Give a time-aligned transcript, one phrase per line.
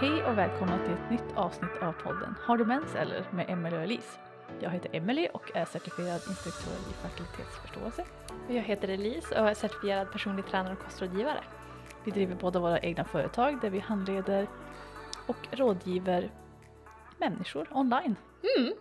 [0.00, 3.26] Hej och välkomna till ett nytt avsnitt av podden Har du mens eller?
[3.32, 4.18] med Emelie och Elise.
[4.60, 8.04] Jag heter Emelie och är certifierad instruktör i fertilitetsförståelse.
[8.48, 11.44] Jag heter Elise och är certifierad personlig tränare och kostrådgivare.
[12.04, 14.46] Vi driver båda våra egna företag där vi handleder
[15.26, 16.30] och rådgiver
[17.18, 18.16] människor online.
[18.58, 18.72] Mm.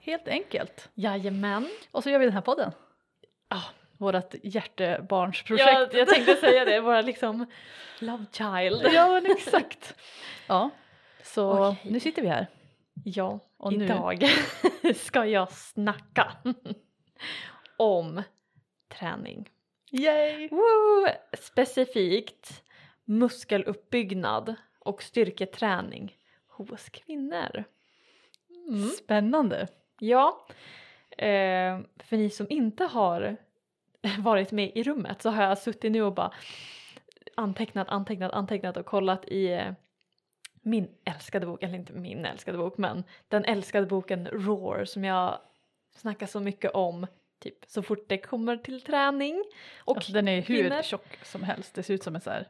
[0.00, 0.90] Helt enkelt.
[0.94, 1.68] Jajamän.
[1.90, 2.72] Och så gör vi den här podden.
[3.48, 3.81] Ah.
[4.02, 5.72] Vårt hjärtebarnsprojekt.
[5.72, 7.46] Jag, jag tänkte säga det, våra liksom
[7.98, 8.86] love child.
[8.94, 9.94] ja men exakt.
[10.46, 10.70] Ja,
[11.22, 11.90] så Okej.
[11.92, 12.46] nu sitter vi här.
[13.04, 14.24] Ja, Och nu- idag
[14.96, 16.32] ska jag snacka
[17.76, 18.22] om
[18.88, 19.48] träning.
[19.90, 20.48] Yay!
[20.48, 21.06] Woo!
[21.38, 22.62] Specifikt
[23.04, 26.16] muskeluppbyggnad och styrketräning
[26.46, 27.64] hos kvinnor.
[28.68, 28.88] Mm.
[28.88, 29.68] Spännande.
[29.98, 30.46] Ja,
[31.10, 33.36] eh, för ni som inte har
[34.18, 36.32] varit med i rummet så har jag suttit nu och bara
[37.34, 39.72] antecknat, antecknat, antecknat och kollat i eh,
[40.62, 45.38] min älskade bok, eller inte min älskade bok men den älskade boken Roar som jag
[45.96, 47.06] snackar så mycket om
[47.38, 49.44] typ så fort det kommer till träning.
[49.78, 50.82] Och alltså, den är hur kvinnor.
[50.82, 51.74] tjock som helst.
[51.74, 52.48] Det ser ut som en så här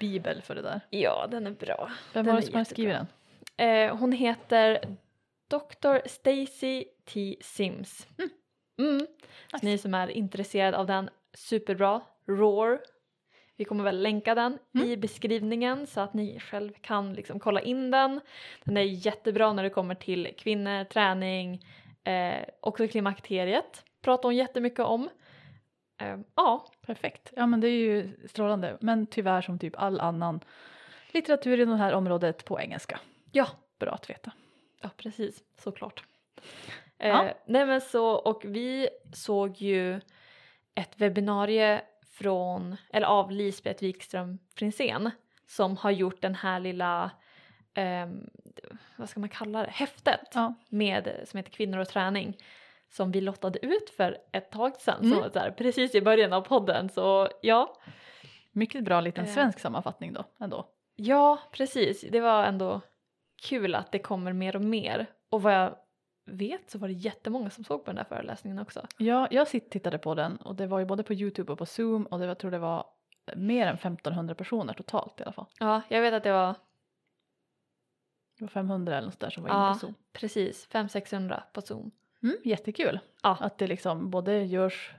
[0.00, 0.80] bibel för det där.
[0.90, 1.90] Ja, den är bra.
[2.12, 3.06] Vem var det som har skrivit jättebra.
[3.56, 3.88] den?
[3.88, 4.96] Eh, hon heter
[5.48, 6.08] Dr.
[6.08, 7.36] Stacy T.
[7.40, 8.06] Sims.
[8.18, 8.30] Mm.
[8.78, 9.66] Nice.
[9.66, 12.00] Ni som är intresserade av den, superbra.
[12.26, 12.80] Roar.
[13.56, 17.90] Vi kommer väl länka den i beskrivningen så att ni själv kan liksom kolla in
[17.90, 18.20] den.
[18.64, 21.66] Den är jättebra när det kommer till kvinnor, träning,
[22.04, 23.84] eh, också klimakteriet.
[24.02, 25.08] Pratar hon jättemycket om.
[26.00, 27.32] Eh, ja, Perfekt.
[27.36, 28.78] Ja men det är ju strålande.
[28.80, 30.40] Men tyvärr som typ all annan
[31.12, 33.00] litteratur i det här området på engelska.
[33.32, 33.46] ja,
[33.78, 34.32] Bra att veta.
[34.80, 35.44] Ja, precis.
[35.62, 36.04] Såklart.
[36.98, 37.24] Ja.
[37.24, 40.00] Eh, nej men så, och vi såg ju
[40.74, 41.82] ett webbinarie
[42.12, 45.10] från, eller av Lisbeth Wikström Prinsén
[45.46, 47.10] som har gjort den här lilla,
[47.74, 48.30] ehm,
[48.96, 50.54] vad ska man kalla det, häftet Ja.
[50.68, 52.36] med, som heter Kvinnor och träning
[52.90, 55.30] som vi lottade ut för ett tag sedan, Mm.
[55.32, 56.88] så här, precis i början av podden.
[56.88, 57.76] Så ja,
[58.52, 59.30] Mycket bra liten Eh.
[59.30, 60.66] svensk sammanfattning då ändå.
[60.96, 62.00] Ja, precis.
[62.10, 62.80] Det var ändå
[63.42, 65.06] kul att det kommer mer och mer.
[65.30, 65.76] Och vad jag
[66.28, 68.86] vet så var det jättemånga som såg på den där föreläsningen också.
[68.98, 72.06] Ja, jag tittade på den och det var ju både på Youtube och på Zoom
[72.06, 72.86] och det var, jag tror det var
[73.36, 75.46] mer än 1500 personer totalt i alla fall.
[75.60, 76.54] Ja, jag vet att det var
[78.38, 79.94] Det var 500 eller något där som var inne ja, på Zoom.
[80.12, 81.90] precis 500-600 på Zoom.
[82.22, 83.36] Mm, jättekul Ja.
[83.40, 84.92] att det liksom både görs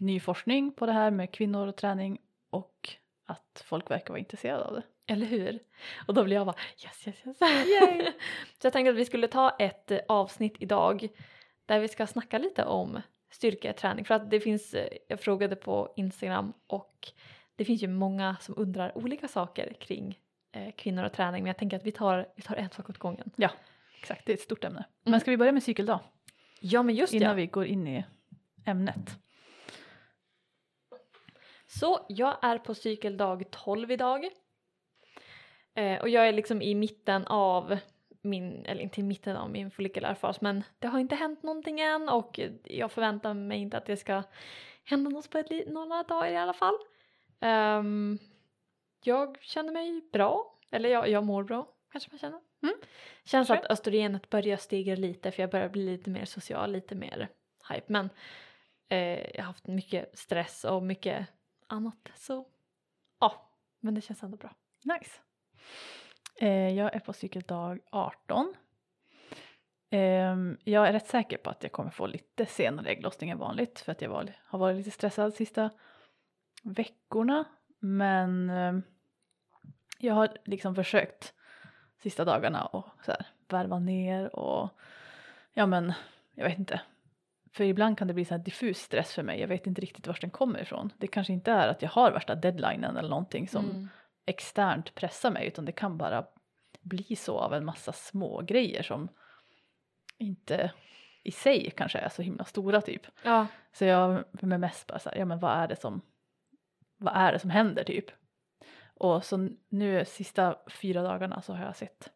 [0.00, 2.18] ny forskning på det här med kvinnor och träning
[2.50, 2.88] och
[3.24, 4.82] att folk verkar vara intresserade av det.
[5.08, 5.58] Eller hur?
[6.06, 7.40] Och då blev jag bara yes, yes, yes.
[7.40, 8.12] Yay!
[8.60, 11.08] så jag tänkte att vi skulle ta ett eh, avsnitt idag
[11.66, 14.04] där vi ska snacka lite om styrketräning.
[14.04, 17.08] För att det finns, eh, jag frågade på Instagram och
[17.56, 20.18] det finns ju många som undrar olika saker kring
[20.52, 21.42] eh, kvinnor och träning.
[21.42, 23.30] Men jag tänker att vi tar, vi tar en sak åt gången.
[24.00, 24.78] Exakt, det är ett stort ämne.
[24.78, 25.10] Mm.
[25.10, 26.00] Men ska vi börja med cykeldag
[26.60, 27.34] Ja men just innan ja.
[27.34, 28.04] vi går in i
[28.64, 29.18] ämnet?
[31.66, 34.28] Så jag är på cykeldag 12 idag.
[35.78, 37.78] Eh, och jag är liksom i mitten av
[38.22, 42.08] min, eller inte i mitten av min follikulärfas men det har inte hänt någonting än
[42.08, 44.22] och jag förväntar mig inte att det ska
[44.84, 46.74] hända något på ett, några dagar i alla fall.
[47.40, 48.18] Ehm,
[49.02, 52.40] jag känner mig bra, eller jag, jag mår bra kanske man känner.
[52.62, 52.74] Mm.
[53.24, 57.28] Känns att östrogenet börjar stiga lite för jag börjar bli lite mer social, lite mer
[57.70, 58.10] hype men
[58.88, 61.26] eh, jag har haft mycket stress och mycket
[61.66, 62.46] annat så
[63.20, 64.54] ja, men det känns ändå bra.
[64.84, 65.20] Nice.
[66.40, 68.54] Eh, jag är på cykeldag 18.
[69.90, 73.80] Ehm, jag är rätt säker på att jag kommer få lite senare ägglossning än vanligt
[73.80, 75.70] för att jag var, har varit lite stressad sista
[76.62, 77.44] veckorna.
[77.78, 78.82] Men ehm,
[79.98, 81.34] jag har liksom försökt
[82.02, 84.70] sista dagarna och så här, värva ner och
[85.52, 85.92] ja men
[86.34, 86.80] jag vet inte.
[87.52, 89.40] För ibland kan det bli så här diffus stress för mig.
[89.40, 90.92] Jag vet inte riktigt var den kommer ifrån.
[90.98, 93.88] Det kanske inte är att jag har värsta deadlinen eller någonting som Mm
[94.28, 96.26] externt pressa mig utan det kan bara
[96.80, 99.08] bli så av en massa små grejer som
[100.18, 100.72] inte
[101.22, 103.02] i sig kanske är så himla stora typ.
[103.22, 106.00] Ja, Så jag är mest bara så här, ja men vad är det som,
[106.96, 108.10] vad är det som händer typ?
[108.94, 112.12] Och så nu sista fyra dagarna så har jag sett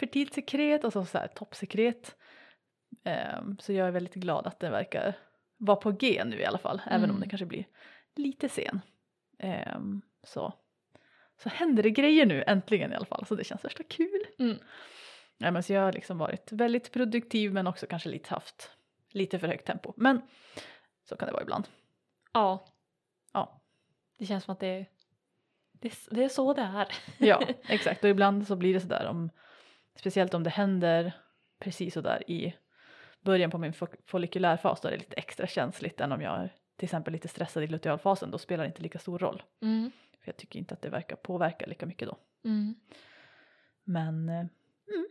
[0.00, 2.16] fertilt sekret och så, så här toppsekret.
[3.04, 5.14] Ehm, så jag är väldigt glad att den verkar
[5.56, 7.20] vara på G nu i alla fall, även om Mm.
[7.20, 7.64] det kanske blir
[8.16, 8.80] lite sen.
[9.38, 10.52] Ehm, så,
[11.42, 14.24] så händer det grejer nu äntligen i alla fall, så det känns värsta kul.
[14.38, 14.58] Mm.
[15.38, 18.70] Ja, men så jag har liksom varit väldigt produktiv men också kanske lite haft
[19.10, 19.92] lite för högt tempo.
[19.96, 20.20] Men
[21.08, 21.68] så kan det vara ibland.
[22.32, 22.66] ja,
[23.32, 23.60] Ja,
[24.18, 24.86] det känns som att det,
[25.72, 26.88] Det, är- det är så det är.
[27.26, 28.04] Ja, exakt.
[28.04, 29.30] Och ibland så blir det sådär om,
[29.96, 31.12] speciellt om det händer
[31.58, 32.54] precis sådär i
[33.20, 36.52] början på min fo- follikulärfas då är det lite extra känsligt än om jag är
[36.76, 39.42] till exempel lite stressad i lutealfasen, då spelar det inte lika stor roll.
[39.62, 39.90] Mm.
[40.24, 42.18] För jag tycker inte att det verkar påverka lika mycket då.
[42.44, 42.74] Mm.
[43.84, 45.08] Men eh, mm,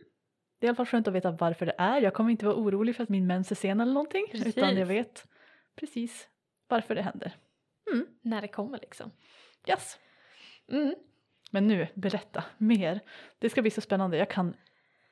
[0.58, 2.00] det är i alla fall skönt att veta varför det är.
[2.00, 4.78] Jag kommer inte vara orolig för att min mens är sen eller någonting, utan Precis.
[4.78, 5.28] jag vet
[5.76, 6.28] precis
[6.68, 7.36] varför det händer.
[7.92, 9.10] Mm, När det kommer liksom.
[9.68, 9.98] yes.
[10.68, 10.94] Mm.
[11.50, 13.00] Men nu, berätta mer.
[13.38, 14.16] Det ska bli så spännande.
[14.16, 14.56] Jag kan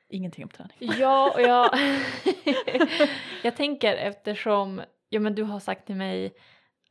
[0.09, 0.91] ingenting om träning.
[0.99, 1.69] Ja, och jag,
[3.43, 6.33] jag tänker eftersom ja, men du har sagt till mig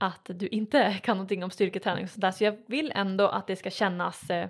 [0.02, 3.56] att du inte kan någonting om styrketräning och sådär så jag vill ändå att det
[3.56, 4.48] ska kännas eh,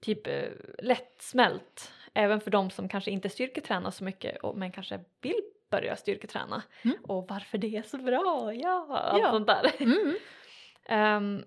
[0.00, 0.48] typ eh,
[0.78, 5.96] lättsmält även för de som kanske inte styrketränar så mycket och, men kanske vill börja
[5.96, 6.96] styrketräna Mm.
[7.02, 9.30] och varför det är så bra, ja, allt Ja.
[9.30, 9.70] sånt där.
[9.82, 10.16] Mm.
[10.88, 11.44] Ehm,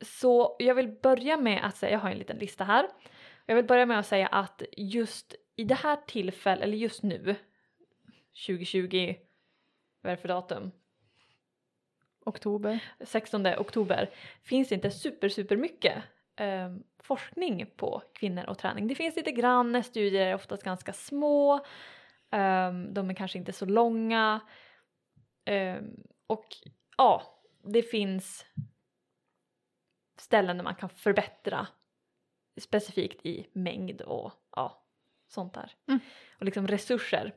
[0.00, 2.88] så jag vill börja med att säga, jag har en liten lista här.
[3.46, 7.34] Jag vill börja med att säga att just i det här tillfället, eller just nu,
[8.46, 9.14] 2020,
[10.00, 10.70] vad är det för datum?
[12.24, 12.84] Oktober.
[13.00, 14.10] 16 oktober
[14.42, 16.02] finns inte super, super mycket
[16.36, 18.88] ehm, forskning på kvinnor och träning.
[18.88, 21.64] Det finns lite grann, studier är oftast ganska små,
[22.30, 24.40] ehm, de är kanske inte så långa
[25.44, 26.46] ehm, och
[26.96, 27.22] ja,
[27.64, 28.46] det finns
[30.18, 31.66] ställen där man kan förbättra
[32.60, 34.84] specifikt i mängd och ja,
[35.28, 35.72] sånt där.
[35.88, 36.00] Mm.
[36.38, 37.34] Och liksom resurser.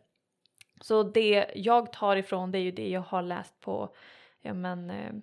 [0.82, 3.96] Så det jag tar ifrån det är ju det jag har läst på
[4.46, 5.14] ja, men, eh,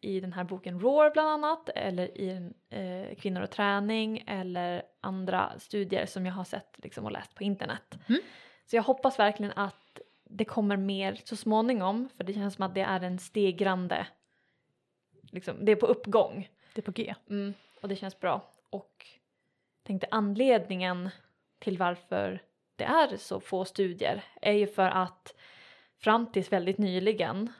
[0.00, 5.52] i den här boken Roar bland annat eller i eh, Kvinnor och träning eller andra
[5.58, 7.98] studier som jag har sett liksom, och läst på internet.
[8.08, 8.20] Mm.
[8.66, 12.74] Så jag hoppas verkligen att det kommer mer så småningom för det känns som att
[12.74, 14.06] det är en stegrande,
[15.22, 16.48] liksom, det är på uppgång.
[16.74, 17.14] Det är på G.
[17.30, 18.52] Mm, och det känns bra.
[18.70, 19.06] Och
[19.82, 21.10] tänkte anledningen
[21.58, 22.42] till varför
[22.76, 25.34] det är så få studier är ju för att
[25.98, 27.52] fram tills väldigt nyligen,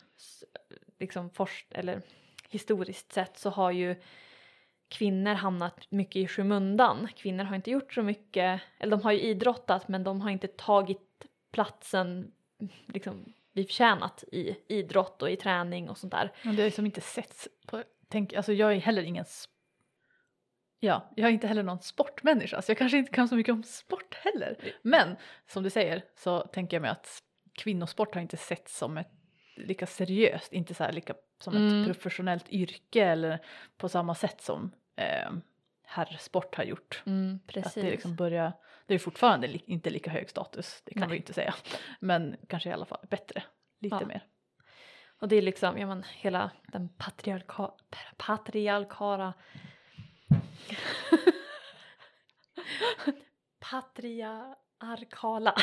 [1.01, 2.03] liksom forsk- eller
[2.49, 3.97] historiskt sett så har ju
[4.89, 7.09] kvinnor hamnat mycket i skymundan.
[7.17, 10.49] Kvinnor har inte gjort så mycket, eller de har ju idrottat men de har inte
[10.49, 12.33] tagit platsen
[12.87, 16.33] liksom vi förtjänat i idrott och i träning och sånt där.
[16.43, 19.25] Men det har liksom inte setts på, tänk, alltså jag är heller ingen
[20.81, 23.63] Ja, jag är inte heller någon sportmänniska så jag kanske inte kan så mycket om
[23.63, 24.57] sport heller.
[24.83, 25.17] Men
[25.47, 29.20] som du säger så tänker jag mig att kvinnosport har inte setts som ett
[29.61, 31.81] lika seriöst, inte så här lika som Mm.
[31.81, 33.39] ett professionellt yrke eller
[33.77, 35.31] på samma sätt som eh,
[35.83, 37.03] herrsport har gjort.
[37.07, 38.53] Mm, Att det liksom börjar,
[38.87, 41.11] det är fortfarande li, inte lika hög status, det kan Nej.
[41.11, 41.55] vi inte säga.
[42.01, 43.43] Men kanske i alla fall bättre,
[43.81, 44.07] lite Ja.
[44.07, 44.27] mer.
[45.21, 47.71] Och det är liksom, ja men hela den patriarka,
[48.17, 49.35] patriarkala
[53.61, 55.55] patriarkala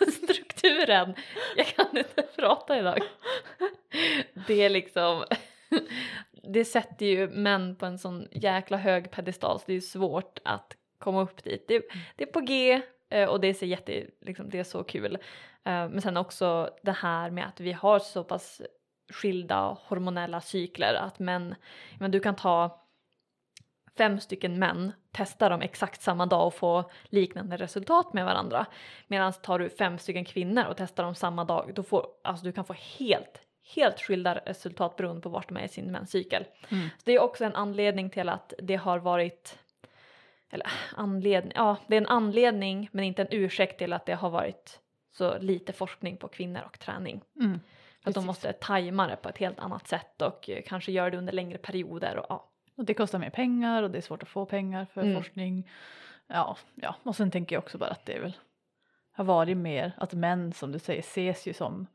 [0.62, 1.14] strukturen.
[1.56, 2.98] Jag kan inte prata idag.
[4.46, 5.24] Det är liksom,
[6.42, 10.76] det sätter ju män på en sån jäkla hög pedestal så det är svårt att
[10.98, 11.64] komma upp dit.
[11.68, 11.82] Det,
[12.16, 15.14] det är på G eh, och det är, jätte, liksom, det är så kul.
[15.64, 18.62] Eh, men sen också det här med att vi har så pass
[19.12, 21.54] skilda hormonella cykler att män,
[21.98, 22.81] men du kan ta
[23.96, 28.66] fem stycken män, testa dem exakt samma dag och få liknande resultat med varandra.
[29.06, 32.52] Medan tar du fem stycken kvinnor och testar dem samma dag, då får alltså du
[32.52, 33.42] kan få helt
[33.74, 36.44] helt skilda resultat beroende på vart de är i sin menscykel.
[36.68, 36.88] Mm.
[36.88, 39.58] Så det är också en anledning till att det har varit
[40.50, 44.30] eller anledning, ja det är en anledning men inte en ursäkt till att det har
[44.30, 44.80] varit
[45.10, 47.22] så lite forskning på kvinnor och träning.
[47.40, 47.60] Mm.
[48.04, 51.16] Att de måste tajma det på ett helt annat sätt och eh, kanske göra det
[51.16, 52.48] under längre perioder och ja.
[52.76, 55.14] Och det kostar mer pengar och det är svårt att få pengar för Mm.
[55.16, 55.70] forskning.
[56.26, 58.36] Ja, ja, och sen tänker jag också bara att det är väl
[59.14, 61.86] har varit mer att män som du säger ses ju som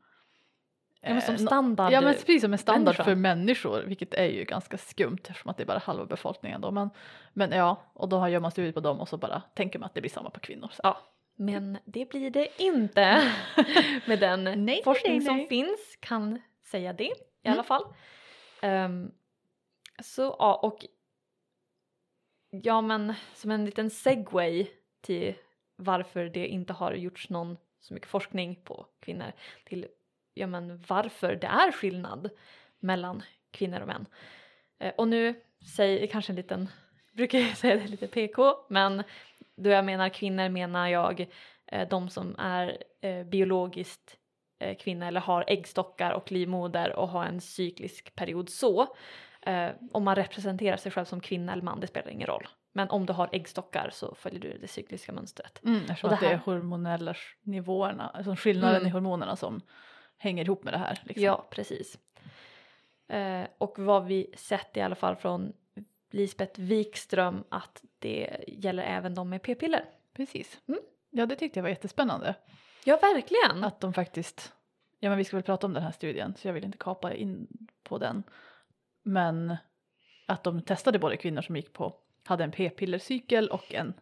[1.00, 1.92] Ja men som eh, standard.
[1.92, 3.04] Ja men precis som en standard människa.
[3.04, 6.70] för människor vilket är ju ganska skumt eftersom att det är bara halva befolkningen då.
[6.70, 6.90] Men,
[7.32, 9.94] men ja, och då gör man studier på dem och så bara tänker man att
[9.94, 10.68] det blir samma på kvinnor.
[10.72, 10.80] Så.
[10.84, 10.98] Ja,
[11.36, 13.32] men det blir det inte
[14.06, 15.48] med den nej, forskning nej, som nej.
[15.48, 17.52] finns kan säga det i Mm.
[17.58, 17.82] alla fall.
[18.62, 19.10] Ehm,
[20.02, 20.86] så ja, och
[22.50, 24.66] ja men som en liten segway
[25.00, 25.34] till
[25.76, 29.32] varför det inte har gjorts någon så mycket forskning på kvinnor
[29.64, 29.86] till
[30.34, 32.30] ja men varför det är skillnad
[32.78, 34.06] mellan kvinnor och män.
[34.78, 35.34] Eh, och nu
[35.76, 36.68] säger kanske en liten,
[37.12, 39.02] brukar jag säga det lite PK, men
[39.56, 41.26] då jag menar kvinnor menar jag
[41.66, 44.18] eh, de som är eh, biologiskt
[44.78, 48.96] kvinna eller har äggstockar och livmoder och har en cyklisk period så.
[49.40, 52.48] Eh, om man representerar sig själv som kvinna eller man, det spelar ingen roll.
[52.72, 55.60] Men om du har äggstockar så följer du det cykliska mönstret.
[55.64, 58.86] Mm, eftersom Och det att det är här- hormonella nivåerna, alltså skillnaden Mm.
[58.88, 59.60] i hormonerna som
[60.18, 61.00] hänger ihop med det här.
[61.04, 61.24] Liksom.
[61.24, 61.98] Ja, precis.
[63.08, 65.52] Eh, och vad vi sett i alla fall från
[66.10, 69.84] Lisbeth Wikström att det gäller även de med p-piller.
[70.16, 70.60] Precis.
[70.68, 70.80] Mm.
[71.10, 72.34] Ja, det tyckte jag var jättespännande.
[72.84, 73.64] Ja, verkligen.
[73.64, 74.52] Att de faktiskt,
[74.98, 77.14] ja men vi ska väl prata om den här studien så jag vill inte kapa
[77.14, 77.46] in
[77.82, 78.22] på den.
[79.12, 79.56] Men
[80.26, 83.94] att de testade både kvinnor som gick på, hade en p-pillercykel och en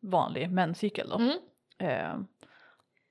[0.00, 1.16] vanlig menscykel då.
[1.18, 1.38] Mm.
[1.78, 2.18] Eh,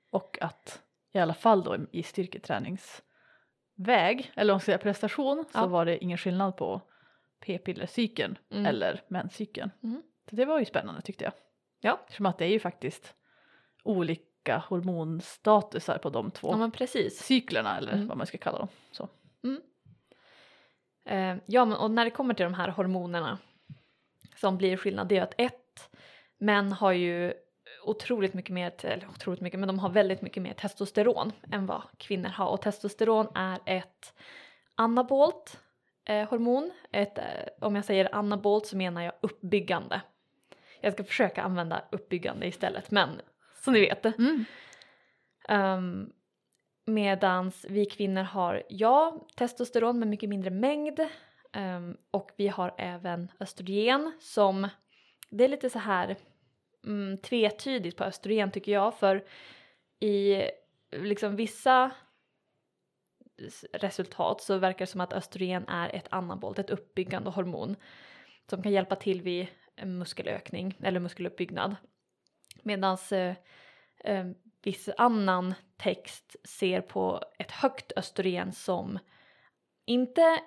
[0.10, 5.62] och att i alla fall då i styrketräningsväg, eller om man ska säga prestation, Ja.
[5.62, 6.82] så var det ingen skillnad på
[7.40, 8.66] p-pillercykeln Mm.
[8.66, 9.72] eller menscykeln.
[9.84, 10.02] Mm.
[10.30, 11.34] Så det var ju spännande tyckte jag.
[11.80, 12.00] Ja.
[12.04, 13.16] Eftersom att det är ju faktiskt
[13.84, 18.08] olika hormonstatusar på de två Ja, cyklerna eller Mm.
[18.08, 18.68] vad man ska kalla dem.
[18.92, 19.10] Så.
[21.06, 23.38] Eh, ja, men och när det kommer till de här hormonerna
[24.36, 25.90] som blir skillnad, det är att ett,
[26.38, 27.34] män har ju
[27.84, 31.82] otroligt mycket mer, eller otroligt mycket, men de har väldigt mycket mer testosteron än vad
[31.98, 32.48] kvinnor har.
[32.48, 34.14] Och testosteron är ett
[34.76, 35.60] anabolt
[36.06, 36.72] eh, hormon.
[36.92, 37.24] Ett, eh,
[37.62, 40.02] om jag säger anabolt så menar jag uppbyggande.
[40.82, 43.22] Jag ska försöka använda uppbyggande istället, men
[43.64, 44.06] så ni vet.
[44.06, 44.46] Mm.
[45.50, 46.14] Um,
[46.86, 51.00] medans vi kvinnor har, ja, testosteron med mycket mindre mängd.
[51.58, 54.68] um, och vi har även östrogen som,
[55.30, 56.16] det är lite så här
[56.86, 59.26] mm, tvetydigt på östrogen tycker jag för
[60.00, 60.44] i
[60.92, 61.92] liksom vissa
[63.74, 67.76] resultat så verkar det som att östrogen är ett anabolt, ett uppbyggande hormon
[68.50, 69.48] som kan hjälpa till vid
[69.84, 71.76] muskelökning eller muskeluppbyggnad.
[72.64, 73.36] Medan eh,
[74.04, 74.26] eh,
[74.66, 79.00] viss annan text ser på ett högt östrogen som
[79.86, 80.40] inte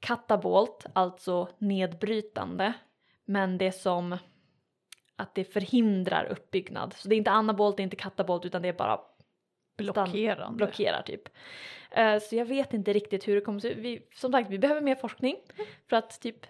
[0.00, 2.72] katabolt, alltså nedbrytande,
[3.24, 4.18] men det som
[5.16, 6.92] att det förhindrar uppbyggnad.
[6.92, 9.00] Så det är inte anabolt, det är inte katabolt utan det är bara
[9.76, 10.56] Blockerande.
[10.56, 11.28] blockerar typ.
[11.90, 13.78] Eh, så jag vet inte riktigt hur det kommer se ut.
[13.78, 15.36] Vi, som sagt, vi behöver mer forskning
[15.88, 16.46] för att typ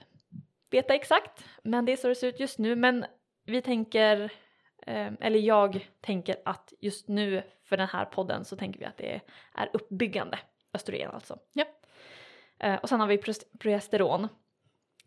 [0.71, 1.45] veta exakt.
[1.63, 2.77] Men det är så det ser ut just nu.
[2.77, 3.05] Men
[3.47, 4.33] vi tänker,
[4.87, 9.21] eller jag tänker att just nu för den här podden så tänker vi att det
[9.55, 10.39] är uppbyggande
[10.73, 11.39] östrogen alltså.
[11.53, 11.65] Ja.
[12.59, 13.19] Eh, och sen har vi
[13.59, 14.29] progesteron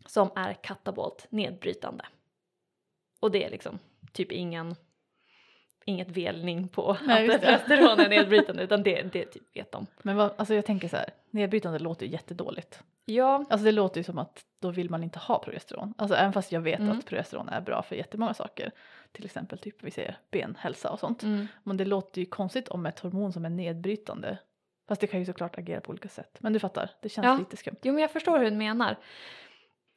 [0.06, 2.06] som är katabolt nedbrytande.
[3.20, 3.78] Och det är liksom
[4.12, 4.74] typ ingen
[5.84, 9.86] inget velning på Nej, att progesteron är nedbrytande utan det, det typ vet de.
[10.02, 12.82] Men vad, alltså jag tänker så här, nedbrytande låter ju jättedåligt.
[13.14, 15.94] Ja, Alltså det låter ju som att då vill man inte ha progesteron.
[15.98, 16.98] Alltså även fast jag vet Mm.
[16.98, 18.70] att progesteron är bra för jättemånga saker.
[19.12, 21.22] Till exempel typ vi säger benhälsa och sånt.
[21.22, 21.46] mm.
[21.62, 24.38] Men det låter ju konstigt om ett hormon som är nedbrytande.
[24.88, 26.36] Fast det kan ju såklart agera på olika sätt.
[26.40, 27.36] Men du fattar, det känns Ja.
[27.38, 27.76] lite skumt.
[27.82, 28.96] jo men jag förstår hur du menar.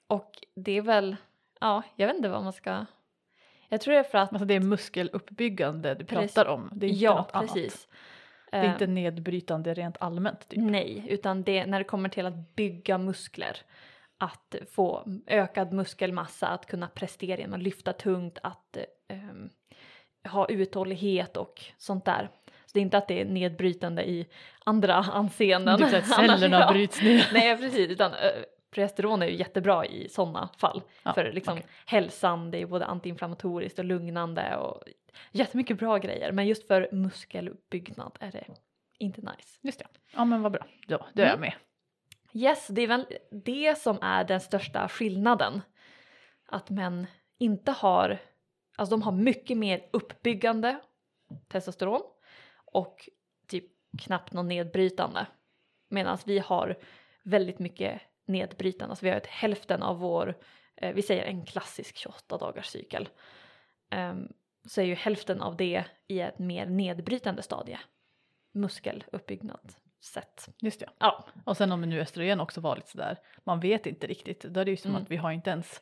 [0.07, 1.15] Och det är väl,
[1.61, 2.85] ja, jag vet inte vad man ska...
[3.69, 6.33] Jag tror det är för att, Alltså det är muskeluppbyggande du Precis.
[6.33, 6.69] pratar om.
[6.73, 7.87] Det är inte ja något annat.
[8.53, 10.59] Det är Eh, inte nedbrytande rent allmänt typ.
[10.63, 13.57] Nej, utan det när det kommer till att bygga muskler.
[14.17, 18.83] Att få ökad muskelmassa, att kunna prestera genom att lyfta tungt, att eh,
[19.17, 19.49] ehm,
[20.29, 22.29] ha uthållighet och sånt där.
[22.65, 24.27] Så det är inte att det är nedbrytande i
[24.65, 25.77] andra anseenden.
[25.77, 26.71] Typ att cellerna Ja.
[26.71, 27.29] bryts ner.
[27.33, 28.17] Nej precis, utan äh,
[28.73, 30.81] progesteron är ju jättebra i sådana fall.
[31.03, 31.67] Ja, för liksom okej.
[31.85, 34.83] hälsan, det är både antiinflammatoriskt och lugnande och
[35.31, 36.31] jättemycket bra grejer.
[36.31, 38.45] Men just för muskeluppbyggnad är det
[38.97, 39.59] inte nice.
[39.61, 39.85] Just det.
[40.15, 40.65] Ja men vad bra.
[40.87, 41.41] Ja, då är jag Mm.
[41.41, 41.53] med.
[42.35, 45.61] Yes, det är väl det som är den största skillnaden.
[46.45, 47.07] Att män
[47.39, 48.17] inte har,
[48.75, 50.79] alltså de har mycket mer uppbyggande
[51.47, 52.01] testosteron
[52.65, 53.09] och
[53.47, 53.65] typ
[54.01, 55.25] knappt någon nedbrytande.
[55.89, 56.77] Medan vi har
[57.23, 60.35] väldigt mycket nedbrytande, alltså vi har ett hälften av vår,
[60.75, 63.09] eh, vi säger en klassisk 28 dagars cykel.
[63.89, 64.27] Ehm,
[64.65, 67.79] så är ju hälften av det i ett mer nedbrytande stadie.
[68.53, 70.49] Muskeluppbyggnad sätt.
[70.59, 70.89] Just det.
[70.99, 74.41] Ja, Och sen om nu östrogen också var lite sådär, man vet inte riktigt.
[74.41, 75.01] Då är det ju som Mm.
[75.03, 75.81] att vi har inte ens,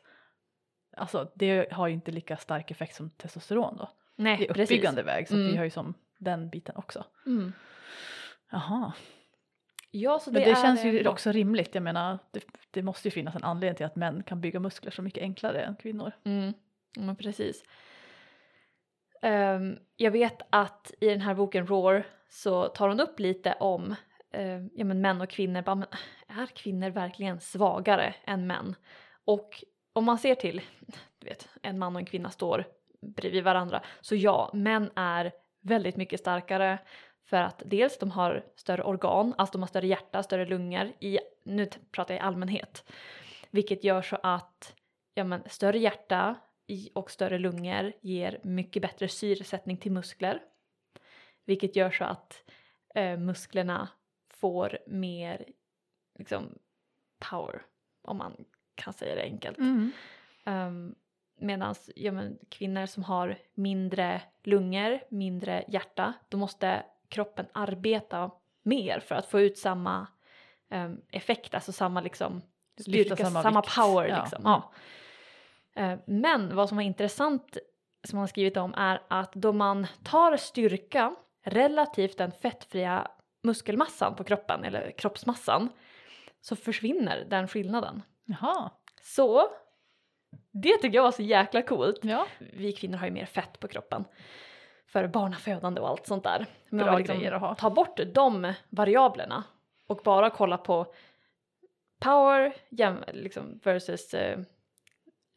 [0.96, 3.90] alltså det har ju inte lika stark effekt som testosteron då.
[4.16, 4.70] nej I precis.
[4.70, 5.56] uppbyggande väg så att vi Mm.
[5.56, 7.04] har ju som den biten också.
[7.26, 7.52] Mm.
[8.50, 8.92] Jaha,
[9.94, 11.74] Ja, så det, men det, är känns ju också rimligt.
[11.74, 14.90] Jag menar, det, det måste ju finnas en anledning till att män kan bygga muskler
[14.90, 16.12] så mycket enklare än kvinnor.
[16.24, 16.52] Mm,
[16.96, 17.64] men precis.
[19.22, 23.94] Ehm, jag vet att i den här boken Roar så tar hon upp lite om
[24.30, 25.62] eh, ja, men män och kvinnor.
[25.62, 25.88] Bara, men
[26.28, 28.74] är kvinnor verkligen svagare än män?
[29.24, 30.60] Och om man ser till,
[31.18, 32.64] du vet, en man och en kvinna står
[33.00, 33.82] bredvid varandra.
[34.00, 36.78] Så ja, män är väldigt mycket starkare
[37.24, 40.92] för att dels de har större organ, alltså de har större hjärta, större lungor.
[41.00, 42.92] I, nu pratar jag i allmänhet.
[43.50, 44.74] vilket gör så att
[45.14, 46.36] ja, men, större hjärta
[46.94, 50.42] och större lungor ger mycket bättre syresättning till muskler.
[51.44, 52.44] Vilket gör så att
[52.94, 53.88] eh, musklerna
[54.28, 55.44] får mer
[56.18, 56.58] liksom,
[57.30, 57.62] power,
[58.02, 59.58] om man kan säga det enkelt.
[59.58, 59.92] Mm.
[60.44, 60.94] Um,
[61.42, 68.30] Medan ja, men, kvinnor som har mindre lungor, mindre hjärta, då måste kroppen arbeta
[68.62, 70.06] mer för att få ut samma
[70.70, 72.42] um, effekt, alltså samma liksom
[72.80, 74.20] styrka, samma samma, power Ja.
[74.22, 74.42] liksom.
[74.44, 74.72] Ja.
[75.82, 77.56] Eh, Men vad som var intressant
[78.04, 81.14] som man har skrivit om är att då man tar styrka
[81.44, 83.10] relativt den fettfria
[83.42, 85.68] muskelmassan på kroppen eller kroppsmassan
[86.40, 88.02] så försvinner den skillnaden.
[88.24, 88.70] Jaha.
[89.02, 89.48] Så
[90.52, 92.00] det tycker jag var så jäkla coolt.
[92.02, 92.26] Ja.
[92.38, 94.04] Vi kvinnor har ju mer fett på kroppen
[94.92, 96.46] för barnafödande och allt sånt där.
[96.68, 97.54] Men Bra liksom grejer att ha.
[97.54, 99.44] tar bort de variablerna
[99.86, 100.94] och bara kolla på
[102.00, 104.38] power jäm, liksom, versus eh,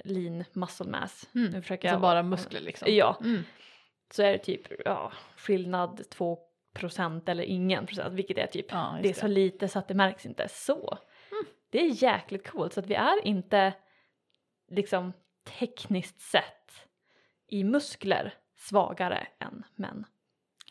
[0.04, 1.30] lean muscle mass.
[1.36, 1.52] Mm.
[1.52, 2.88] Nu försöker Alltså jag bara muskler liksom.
[2.92, 3.44] Ja, Mm.
[4.12, 6.38] så är det typ ja, skillnad 2
[6.74, 9.94] procent eller ingen procent, vilket är typ Ja, det är så lite så att det
[9.94, 10.48] märks inte.
[10.50, 10.98] Så
[11.70, 13.74] det är jäkligt coolt så att vi är inte
[14.72, 15.14] liksom
[15.60, 16.88] tekniskt sett
[17.48, 18.34] i muskler
[18.70, 20.06] svagare än män.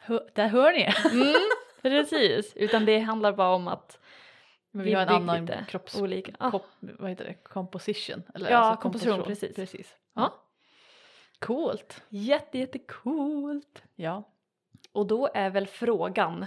[0.00, 0.82] Hör, där hör ni!
[1.22, 1.34] Mm,
[1.82, 3.98] precis, utan det handlar bara om att
[4.70, 6.00] Men Vi vi har en annan kropps...
[6.00, 6.32] olika.
[6.38, 6.50] Ah.
[6.50, 7.34] Kop, vad heter det?
[7.34, 8.22] Composition?
[8.34, 9.56] Eller Ja, alltså komposition, precis.
[9.56, 9.96] precis.
[10.14, 10.42] Ja.
[11.38, 12.02] Coolt.
[12.08, 13.82] jätte, jättecoolt.
[13.94, 14.22] Ja.
[14.92, 16.46] Och då är väl frågan,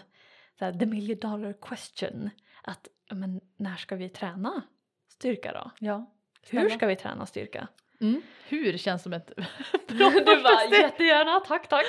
[0.59, 2.29] så här, the million dollar question,
[2.63, 4.61] att men, när ska vi träna
[5.09, 5.71] styrka då?
[5.79, 6.05] ja.
[6.49, 7.67] Hur ska vi träna styrka?
[8.01, 8.21] Mm.
[8.47, 9.31] Hur känns som ett
[9.87, 10.81] du bra bara första steg.
[10.81, 11.85] jättegärna, tack tack.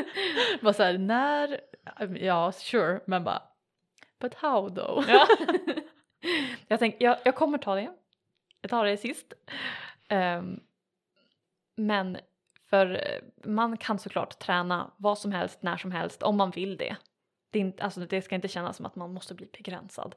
[0.60, 1.60] Bara så här, när,
[2.20, 3.42] ja sure, men bara
[4.20, 5.04] but how though?
[5.08, 5.26] ja.
[6.68, 7.90] jag tänker, jag, jag kommer ta det.
[8.60, 9.32] Jag tar det sist.
[10.08, 10.60] Ehm,
[11.76, 12.18] men
[12.70, 16.76] för eh, man kan såklart träna vad som helst, när som helst, om man vill
[16.76, 16.96] det.
[17.56, 20.14] Det, inte, alltså det ska inte kännas som att man måste bli begränsad.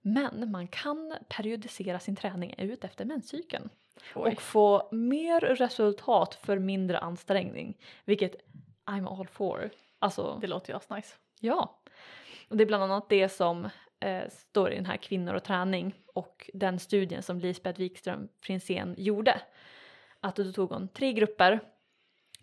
[0.00, 3.70] Men man kan periodisera sin träning ut efter menscykeln
[4.14, 4.32] Oj.
[4.32, 7.78] och få mer resultat för mindre ansträngning.
[8.04, 8.34] Vilket
[8.86, 9.70] I'm all for.
[9.98, 11.16] Alltså, Det låter ju asnice.
[11.40, 11.80] Ja,
[12.48, 13.68] och det är bland annat det som
[14.00, 18.94] eh, står i den här Kvinnor och träning och den studien som Lisbeth Wikström Frinsén
[18.98, 19.40] gjorde.
[20.20, 21.60] Att då tog hon tre grupper,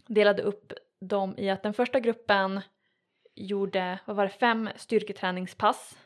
[0.05, 2.61] delade upp dem i att den första gruppen
[3.37, 5.97] gjorde, vad var det, fem styrketräningspass,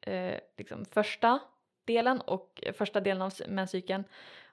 [0.00, 1.38] eh, liksom första
[1.84, 4.04] delen och första delen av menscykeln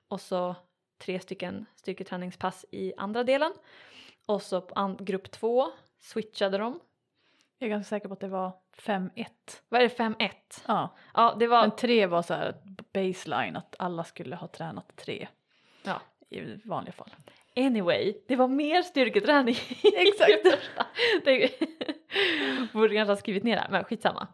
[0.07, 0.55] och så
[0.97, 3.53] tre stycken styrketräningspass i andra delen
[4.25, 6.79] och så på grupp två switchade de
[7.57, 9.25] Jag är ganska säker på att det var 5-1.
[9.69, 10.29] Vad är det 5-1?
[10.67, 11.61] Ja, Ja, det var...
[11.61, 12.55] men tre var så här
[12.93, 15.27] baseline att alla skulle ha tränat tre
[15.83, 16.01] Ja.
[16.29, 17.15] i vanliga fall.
[17.55, 19.55] Anyway, det var mer styrketräning.
[19.83, 20.43] Exakt.
[21.23, 21.51] det
[22.73, 24.27] borde kanske ha skrivit ner det, här, men skitsamma.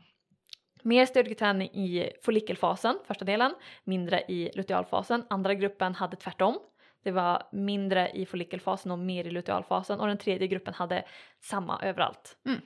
[0.84, 5.26] Mer styrketräning i follikelfasen, första delen, mindre i lutealfasen.
[5.30, 6.60] Andra gruppen hade tvärtom.
[7.04, 11.04] Det var mindre i follikelfasen och mer i lutealfasen och den tredje gruppen hade
[11.42, 12.38] samma överallt.
[12.46, 12.62] Mm.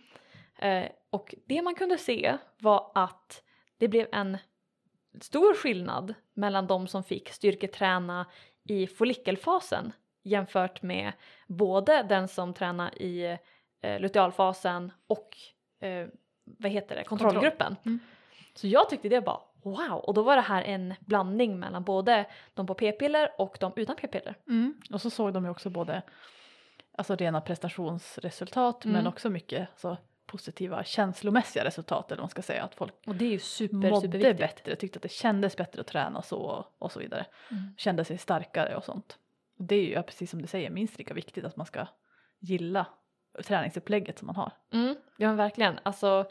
[0.59, 3.43] Eh, och det man kunde se var att
[3.77, 4.37] det blev en
[5.21, 8.25] stor skillnad mellan de som fick styrketräna
[8.63, 9.93] i follikelfasen
[10.23, 11.13] jämfört med
[11.47, 13.37] både den som tränar i
[13.81, 15.37] eh, lutealfasen och
[15.79, 16.07] eh,
[16.45, 17.75] vad heter det, kontrollgruppen.
[17.85, 17.99] Mm.
[18.53, 22.25] Så jag tyckte det var wow och då var det här en blandning mellan både
[22.53, 24.35] de på p-piller och de utan p-piller.
[24.47, 24.81] Mm.
[24.93, 26.01] Och så såg de ju också både
[26.97, 29.07] alltså rena prestationsresultat men Mm.
[29.07, 32.63] också mycket alltså, positiva känslomässiga resultat eller vad man ska säga.
[32.63, 35.87] Att folk Och det är ju super, mådde bättre, tyckte att det kändes bättre att
[35.87, 37.25] träna så och så vidare.
[37.51, 37.63] Mm.
[37.77, 39.17] Kände sig starkare och sånt.
[39.57, 41.87] Det är ju precis som du säger minst lika viktigt att man ska
[42.39, 42.85] gilla
[43.45, 44.51] träningsupplägget som man har.
[44.71, 45.79] Mm, ja men verkligen.
[45.83, 46.25] Alltså,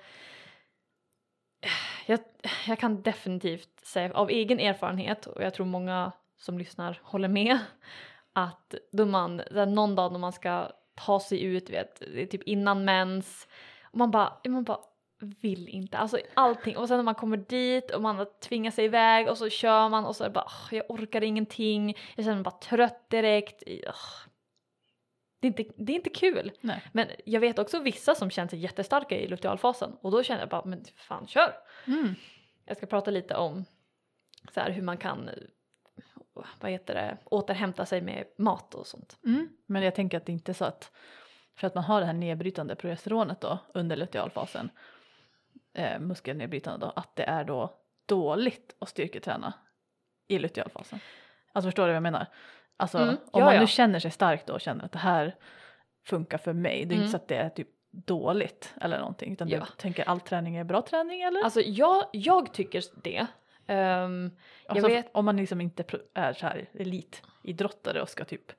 [2.07, 2.21] jag,
[2.67, 7.59] jag kan definitivt säga av egen erfarenhet och jag tror många som lyssnar håller med
[8.33, 12.43] att då man, någon dag när man ska ta sig ut, vet, det är typ
[12.43, 13.49] innan mens
[13.83, 14.79] och man bara, man bara
[15.21, 19.29] vill inte, alltså allting och sen när man kommer dit och man tvingar sig iväg
[19.29, 22.37] och så kör man och så är det bara oh, jag orkar ingenting, jag känner
[22.37, 23.63] mig bara trött direkt.
[23.63, 24.28] Oh,
[25.41, 26.53] det är, inte, det är inte kul.
[26.61, 26.83] Nej.
[26.93, 30.49] Men jag vet också vissa som känner sig jättestarka i lutealfasen och då känner jag
[30.49, 31.55] bara men fan kör.
[31.87, 32.15] Mm.
[32.65, 33.65] Jag ska prata lite om
[34.55, 35.31] så här, hur man kan
[36.61, 39.19] vad heter det, återhämta sig med mat och sånt.
[39.25, 39.49] Mm.
[39.67, 40.93] Men jag tänker att det inte är så att
[41.57, 44.71] för att man har det här nedbrytande progesteronet då under lutealfasen,
[45.75, 49.55] eh, muskelnedbrytande då, att det är då dåligt att styrketräna
[50.29, 51.01] i lutealfasen.
[51.53, 52.27] Alltså förstår du vad jag menar?
[52.81, 55.35] Alltså Mm, om man nu känner sig stark då och känner att det här
[56.07, 56.85] funkar för mig.
[56.85, 56.99] Det är Mm.
[57.01, 59.59] inte så att det är typ dåligt eller någonting utan Ja.
[59.61, 61.43] du tänker all träning är bra träning eller?
[61.45, 63.27] Alltså jag, jag tycker det.
[63.67, 64.31] Jag
[64.67, 68.53] Alltså, vet- Om man liksom inte är så här elitidrottare och ska typ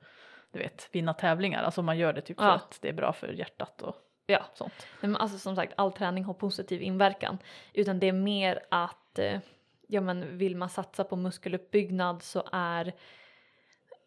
[0.52, 1.62] du vet vinna tävlingar.
[1.62, 2.52] Alltså man gör det typ för Ja.
[2.54, 4.86] att det är bra för hjärtat och ja, sånt.
[5.00, 7.38] Men alltså som sagt all träning har positiv inverkan.
[7.72, 9.40] Utan det är mer att eh,
[9.88, 12.92] ja, men vill man satsa på muskeluppbyggnad så är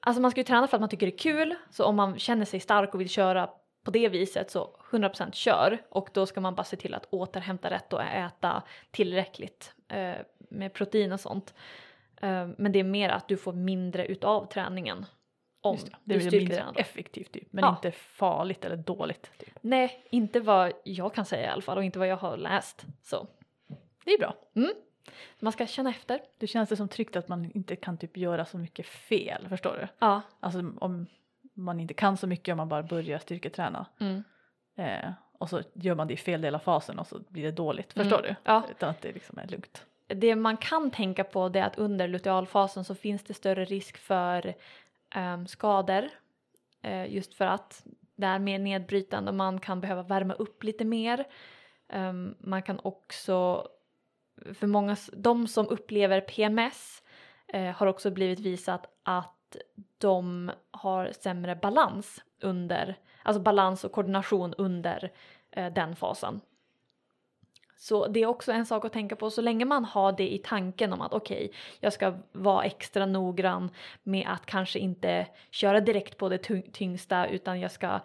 [0.05, 1.55] Alltså man ska ju träna för att man tycker det är kul.
[1.69, 3.49] Så om man känner sig stark och vill köra
[3.83, 5.77] på det viset så 100% kör.
[5.89, 10.13] Och då ska man bara se till att återhämta rätt och äta tillräckligt eh,
[10.49, 11.53] med protein och sånt.
[12.21, 15.05] Eh, men det är mer att du får mindre utav träningen.
[15.61, 15.91] Om Just det.
[15.91, 16.73] du det är mindre styrketränar.
[16.79, 17.69] effektivt typ men Ja.
[17.69, 19.31] inte farligt eller dåligt.
[19.37, 19.49] Typ.
[19.61, 22.85] Nej, inte vad jag kan säga i alla fall och inte vad jag har läst.
[23.03, 23.27] Så
[24.05, 24.35] Det är bra.
[25.39, 26.19] Man ska känna efter.
[26.37, 29.75] Det känns det som tryggt att man inte kan typ göra så mycket fel, förstår
[29.81, 29.87] du?
[29.99, 30.21] Ja.
[30.39, 31.07] Alltså om
[31.53, 34.23] man inte kan så mycket om man bara börjar styrketräna Mm.
[34.75, 37.51] eh, och så gör man det i fel del av fasen och så blir det
[37.51, 38.29] dåligt, förstår Mm.
[38.29, 38.35] du?
[38.51, 38.63] Ja.
[38.71, 39.85] Utan att det liksom är lugnt.
[40.07, 43.97] Det man kan tänka på det är att under lutealfasen så finns det större risk
[43.97, 44.53] för
[45.15, 46.09] ehm, skador.
[46.81, 47.83] Eh, just för att
[48.15, 51.25] det är mer nedbrytande och man kan behöva värma upp lite mer.
[51.89, 53.67] Ehm, man kan också,
[54.53, 57.03] för många, de som upplever PMS
[57.47, 59.57] eh, har också blivit visat att
[59.97, 65.11] de har sämre balans under, alltså balans och koordination under
[65.51, 66.41] eh, den fasen.
[67.75, 70.37] Så det är också en sak att tänka på så länge man har det i
[70.37, 73.69] tanken om att okej, jag ska vara extra noggrann
[74.03, 76.37] med att kanske inte köra direkt på det
[76.73, 77.99] tyngsta utan jag ska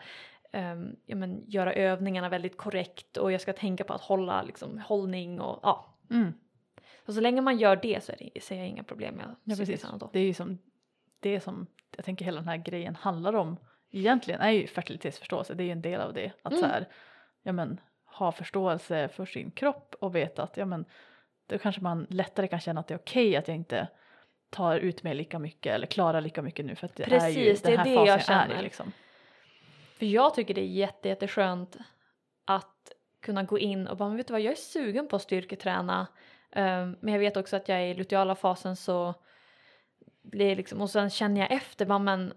[0.53, 4.79] um, ja, men, göra övningarna väldigt korrekt och jag ska tänka på att hålla liksom,
[4.79, 5.95] hållning och ja.
[6.11, 6.33] Mm.
[7.07, 9.57] Så, så länge man gör det så är det, ser jag inga problem med Ja,
[9.57, 9.87] precis.
[10.13, 10.59] Det är ju som
[11.21, 11.67] det som
[11.97, 13.57] jag tänker hela den här grejen handlar om
[13.91, 15.55] egentligen är ju fertilitetsförståelse.
[15.55, 16.33] Det är ju en del av det.
[16.43, 16.63] Att Mm.
[16.65, 16.89] så här,
[17.43, 20.85] ja men ha förståelse för sin kropp och veta att ja men
[21.47, 23.89] då kanske man lättare kan känna att det är okej att jag inte
[24.51, 27.35] tar ut mig lika mycket eller klarar lika mycket nu för att det är ju
[27.35, 28.61] Precis, det är den här det fasen jag är känner.
[28.61, 28.93] i liksom.
[29.99, 31.77] För jag tycker det är jätte, jätteskönt
[32.45, 35.23] att kunna gå in och bara, men vet du vad, jag är sugen på att
[35.23, 36.07] styrketräna.
[36.57, 39.15] Um, men jag vet också att jag är i luteala fasen så
[40.23, 42.33] blir liksom, och sen känner jag efter, bara, men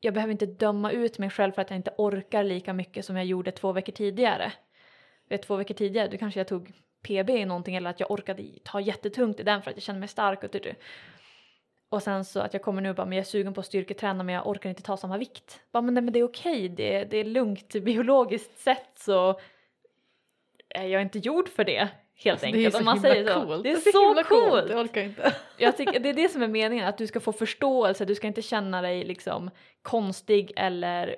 [0.00, 3.16] jag behöver inte döma ut mig själv för att jag inte orkar lika mycket som
[3.16, 4.52] jag gjorde två veckor tidigare.
[5.28, 8.42] Vet, två veckor tidigare, då kanske jag tog PB i någonting eller att jag orkade
[8.64, 10.76] ta jättetungt i den för att jag kände mig stark och typ, typ.
[11.88, 13.66] och sen så att jag kommer nu och bara, men jag är sugen på att
[13.66, 15.60] styrketräna men jag orkar inte ta samma vikt.
[15.72, 19.40] Bara, men, nej, men det är okej, det, det är lugnt biologiskt sett så
[20.74, 22.74] är jag inte gjord för det helt Alltså, det är enkelt.
[22.74, 23.46] så om man himla säger så.
[23.46, 23.62] coolt.
[23.62, 24.70] Det är, så, himla coolt.
[24.70, 25.34] Jag orkar inte.
[25.56, 28.26] Jag tycker, det är det som är meningen, att du ska få förståelse, du ska
[28.26, 29.50] inte känna dig liksom
[29.82, 31.16] konstig eller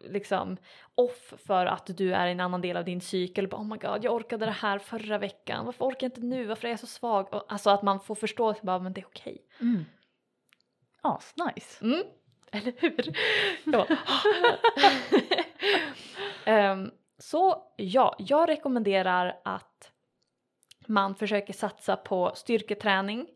[0.00, 0.56] liksom
[0.94, 3.48] off för att du är i en annan del av din cykel.
[3.48, 6.44] Bara, oh my god, jag orkade det här förra veckan, varför orkar jag inte nu,
[6.46, 7.34] varför är jag så svag?
[7.34, 9.38] Och, alltså att man får förståelse, bara, men det är okej.
[9.60, 9.84] Mm.
[11.02, 11.84] As, nice.
[11.84, 12.02] Mm.
[12.52, 13.16] Eller hur?
[13.64, 13.86] Ja.
[17.20, 19.92] Så ja, jag rekommenderar att
[20.86, 23.28] man försöker satsa på styrketräning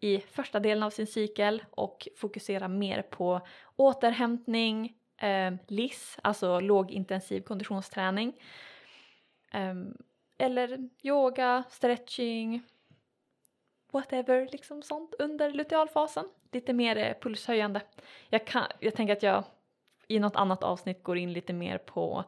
[0.00, 3.40] i första delen av sin cykel och fokusera mer på
[3.76, 8.40] återhämtning, eh, LIS, alltså lågintensiv konditionsträning.
[9.52, 9.74] Eh,
[10.38, 12.62] eller yoga, stretching,
[13.92, 16.24] whatever, liksom sånt under lutealfasen.
[16.52, 17.80] Lite mer eh, pulshöjande.
[18.28, 19.44] Jag, kan, jag tänker att jag
[20.08, 22.24] i något annat avsnitt går in lite mer på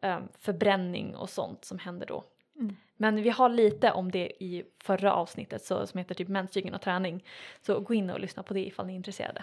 [0.00, 2.24] eh, förbränning och sånt som händer då.
[2.58, 2.76] Mm.
[2.96, 6.82] Men vi har lite om det i förra avsnittet så, som heter typ menscykeln och
[6.82, 7.24] träning.
[7.62, 9.42] Så gå in och lyssna på det ifall ni är intresserade.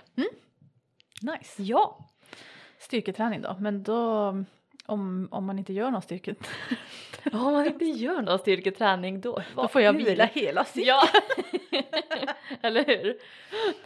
[1.22, 1.64] Nice.
[1.64, 2.08] Ja,
[2.80, 4.28] Styrketräning då, men då
[4.86, 6.38] om, om man inte gör någon styrket
[7.32, 10.88] om man inte gör någon styrketräning då, då får jag vila hela cykeln.
[10.88, 11.08] Ja,
[12.62, 13.18] eller hur?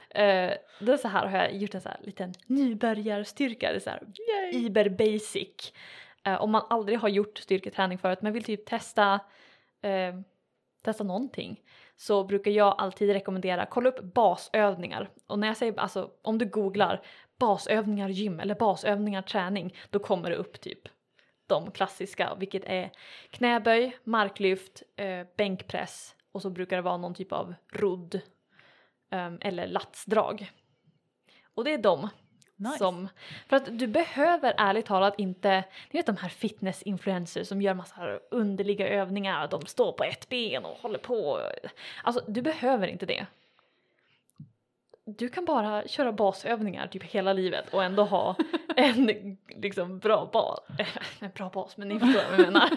[0.09, 3.89] Eh, då så här har jag gjort en så här liten nybörjarstyrka, det är så
[3.89, 4.65] här Yay.
[4.65, 5.73] Iber basic.
[6.23, 9.19] Eh, om man aldrig har gjort styrketräning förut men vill typ testa,
[9.81, 10.15] eh,
[10.83, 11.61] testa någonting
[11.95, 15.09] så brukar jag alltid rekommendera kolla upp basövningar.
[15.27, 17.01] Och när jag säger alltså om du googlar
[17.39, 20.87] basövningar gym eller basövningar träning då kommer det upp typ
[21.47, 22.91] de klassiska vilket är
[23.29, 28.21] knäböj, marklyft, eh, bänkpress och så brukar det vara någon typ av rodd
[29.11, 30.51] eh, eller latsdrag.
[31.53, 32.09] Och det är de
[32.61, 32.77] Nice.
[32.77, 33.09] som,
[33.49, 38.19] för att du behöver ärligt talat inte, ni vet de här fitness-influencers som gör massa
[38.31, 41.39] underliga övningar, de står på ett ben och håller på.
[42.03, 43.25] Alltså du behöver inte det.
[45.05, 48.35] du kan bara köra basövningar typ hela livet och ändå ha
[48.75, 50.59] en liksom bra bas.
[51.19, 52.69] En bra bas, men ni förstår vad jag menar.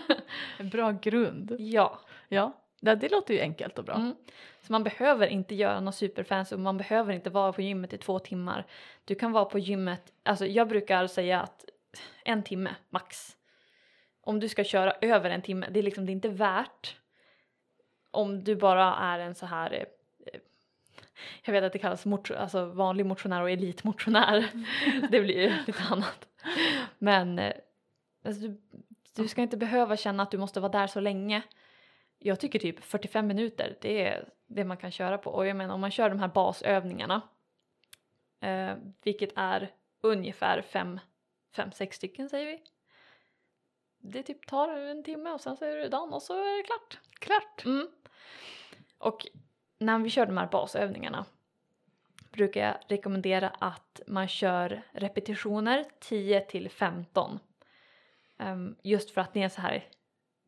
[0.58, 1.56] En bra grund.
[1.58, 1.98] Ja.
[2.28, 2.52] Ja,
[2.84, 3.94] det, det låter ju enkelt och bra.
[3.94, 4.14] Mm.
[4.62, 7.98] Så man behöver inte göra något superfancy och man behöver inte vara på gymmet i
[7.98, 8.66] två timmar.
[9.04, 11.64] Du kan vara på gymmet, alltså jag brukar säga att
[12.24, 13.36] en timme max.
[14.20, 16.96] Om du ska köra över en timme, det är liksom det är inte värt
[18.10, 19.86] om du bara är en så här eh,
[21.44, 24.50] jag vet att det kallas motion, alltså vanlig motionär och elitmotionär.
[25.10, 26.28] det blir ju lite annat.
[26.98, 27.52] Men eh,
[28.24, 28.60] alltså, du,
[29.16, 31.42] du ska inte behöva känna att du måste vara där så länge.
[32.26, 35.30] Jag tycker typ 45 minuter, det är det man kan köra på.
[35.30, 37.20] Och jag menar om man kör de här basövningarna,
[38.40, 40.62] eh, vilket är ungefär
[41.52, 42.62] 5-6 stycken säger vi.
[43.98, 46.62] Det typ tar en timme och sen så är det dagen och så är det
[46.62, 46.98] klart.
[47.18, 47.64] Klart!
[47.64, 47.88] Mm.
[48.98, 49.26] Och
[49.78, 51.24] när vi kör de här basövningarna
[52.32, 57.38] brukar jag rekommendera att man kör repetitioner 10 till 15.
[58.38, 59.88] Um, just för att det är så här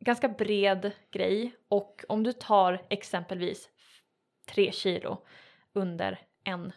[0.07, 3.69] ganska bred grej och om du tar exempelvis
[4.45, 5.25] 3 kilo
[5.73, 6.71] under en,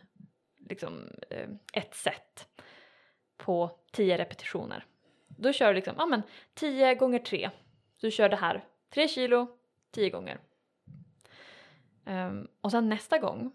[0.68, 2.48] liksom, eh, ett set
[3.36, 4.84] på 10 repetitioner.
[5.28, 6.22] Då kör du liksom, ja men
[6.54, 7.50] 10 gånger 3.
[8.00, 8.64] Du kör det här
[8.94, 9.48] 3 kilo
[9.90, 10.40] 10 gånger.
[12.04, 13.52] Um, och sen nästa gång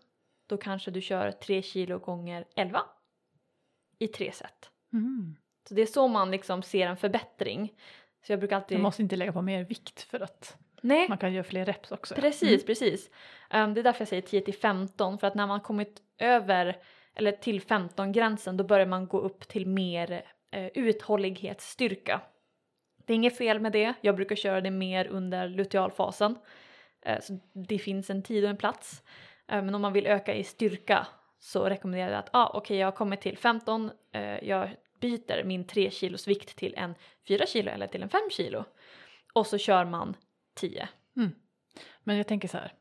[0.48, 2.84] då kanske du kör 3 kilo gånger 11
[4.00, 4.72] i tre set.
[4.94, 5.36] Mm.
[5.68, 7.74] Så det är så man liksom ser en förbättring.
[8.28, 8.78] Så jag brukar alltid...
[8.78, 11.92] Man måste inte lägga på mer vikt för att Nej, man kan göra fler reps
[11.92, 12.16] också.
[12.16, 12.66] precis, Mm.
[12.66, 13.10] precis.
[13.54, 16.78] Um, det är därför jag säger 10 till 15 för att när man kommit över
[17.16, 22.22] eller till 15 gränsen då börjar man gå upp till mer eh, uthållighetsstyrka.
[23.06, 26.38] Det är inget fel med det, jag brukar köra det mer under lutealfasen.
[27.02, 29.04] Eh, så det finns en tid och en plats.
[29.52, 31.08] Eh, men om man vill öka i styrka
[31.40, 34.70] så rekommenderar jag att ah, okej jag har kommit till 15, eh, jag
[35.06, 36.96] byter min 3 kilos vikt till en
[37.28, 38.64] 4 kilo eller till en 5 kilo.
[39.34, 40.16] Och så kör man
[40.54, 40.90] 10.
[42.04, 42.74] Men jag tänker så här,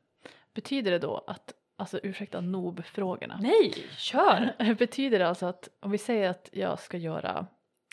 [0.55, 3.39] betyder det då att, alltså ursäkta noob-frågorna.
[3.43, 4.75] Nej, kör!
[4.79, 7.47] Betyder det alltså att om vi säger att jag ska göra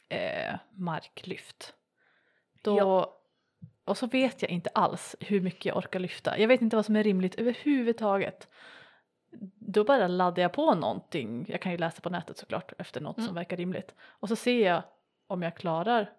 [0.10, 1.74] eh, marklyft.
[2.62, 3.18] Då, Ja.
[3.86, 6.40] Och så vet jag inte alls hur mycket jag orkar lyfta.
[6.40, 8.48] Jag vet inte vad som är rimligt överhuvudtaget.
[9.74, 11.46] Då bara laddar jag på någonting.
[11.50, 13.28] Jag kan ju läsa på nätet såklart efter något Mm.
[13.28, 13.96] som verkar rimligt.
[14.02, 14.84] Och så ser jag
[15.28, 16.12] om jag klarar,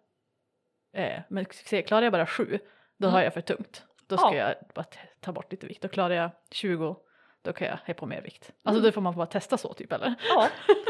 [0.96, 2.58] eh, men se- klarar jag bara sju
[2.98, 3.14] då Mm.
[3.14, 3.86] har jag för tungt.
[4.06, 4.48] Då ska Ja.
[4.48, 4.86] jag bara
[5.20, 5.82] ta bort lite vikt.
[5.82, 6.96] Då klarar jag 20
[7.42, 8.50] då kan jag ha på mer vikt.
[8.62, 8.82] Alltså Mm.
[8.82, 10.14] då får man bara testa så typ eller?
[10.28, 10.48] Ja.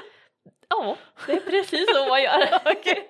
[0.68, 0.96] ja,
[1.26, 2.40] det är precis så man gör.
[2.78, 3.08] Okej.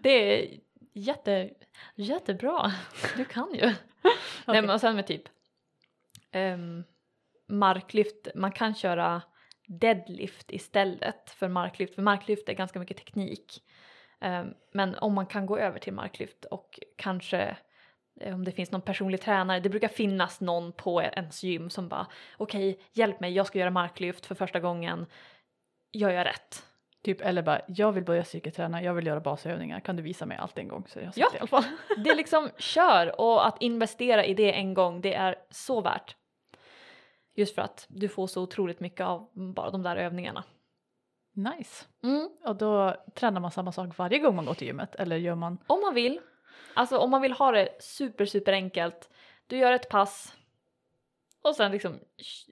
[0.00, 0.58] Det är
[0.92, 1.50] jätte,
[1.94, 2.72] jättebra.
[3.16, 3.60] Du kan ju.
[3.66, 3.74] Nej
[4.46, 4.60] Okej.
[4.62, 5.22] men och sen med typ
[6.32, 6.84] ehm,
[7.52, 9.22] marklyft, man kan köra
[9.66, 11.94] deadlift istället för marklyft.
[11.94, 13.62] För marklyft är ganska mycket teknik.
[14.20, 17.56] Ehm, men om man kan gå över till marklyft och kanske
[18.20, 21.88] eh, om det finns någon personlig tränare, det brukar finnas någon på ens gym som
[21.88, 25.06] bara okej, hjälp mig, jag ska göra marklyft för första gången.
[25.90, 26.62] Jag gör rätt.
[27.04, 29.80] Typ eller bara jag vill börja styrketräna, jag vill göra basövningar.
[29.80, 31.28] Kan du visa mig allt en gång så jag Ja.
[31.32, 31.64] det i alla fall.
[32.04, 36.16] Det är liksom kör och att investera i det en gång, det är så värt.
[37.34, 40.44] Just för att du får så otroligt mycket av bara de där övningarna.
[41.34, 41.84] Nice.
[42.02, 42.28] Mm.
[42.44, 45.58] Och då tränar man samma sak varje gång man går till gymmet eller gör man?
[45.66, 46.20] Om man vill,
[46.74, 49.10] alltså om man vill ha det super super enkelt,
[49.46, 50.34] du gör ett pass
[51.42, 51.98] och sen liksom,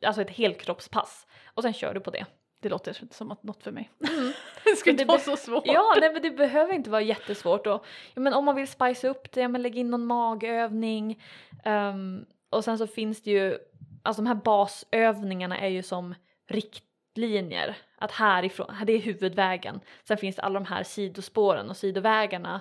[0.07, 2.27] alltså ett helkroppspass och sen kör du på det.
[2.61, 3.91] Det låter som att något för mig.
[4.09, 4.33] Mm.
[4.65, 5.67] det Men inte vara så svårt.
[5.67, 7.67] Ja, nej, men det behöver inte vara jättesvårt.
[7.67, 11.23] Och, ja, men om man vill spice upp det, ja, men lägg in någon magövning.
[11.65, 13.59] ehm, och sen så finns det ju,
[14.03, 16.15] alltså de här basövningarna är ju som
[16.49, 17.77] riktlinjer.
[17.99, 19.81] Att härifrån, det är huvudvägen.
[20.05, 22.61] Sen finns det alla de här sidospåren och sidovägarna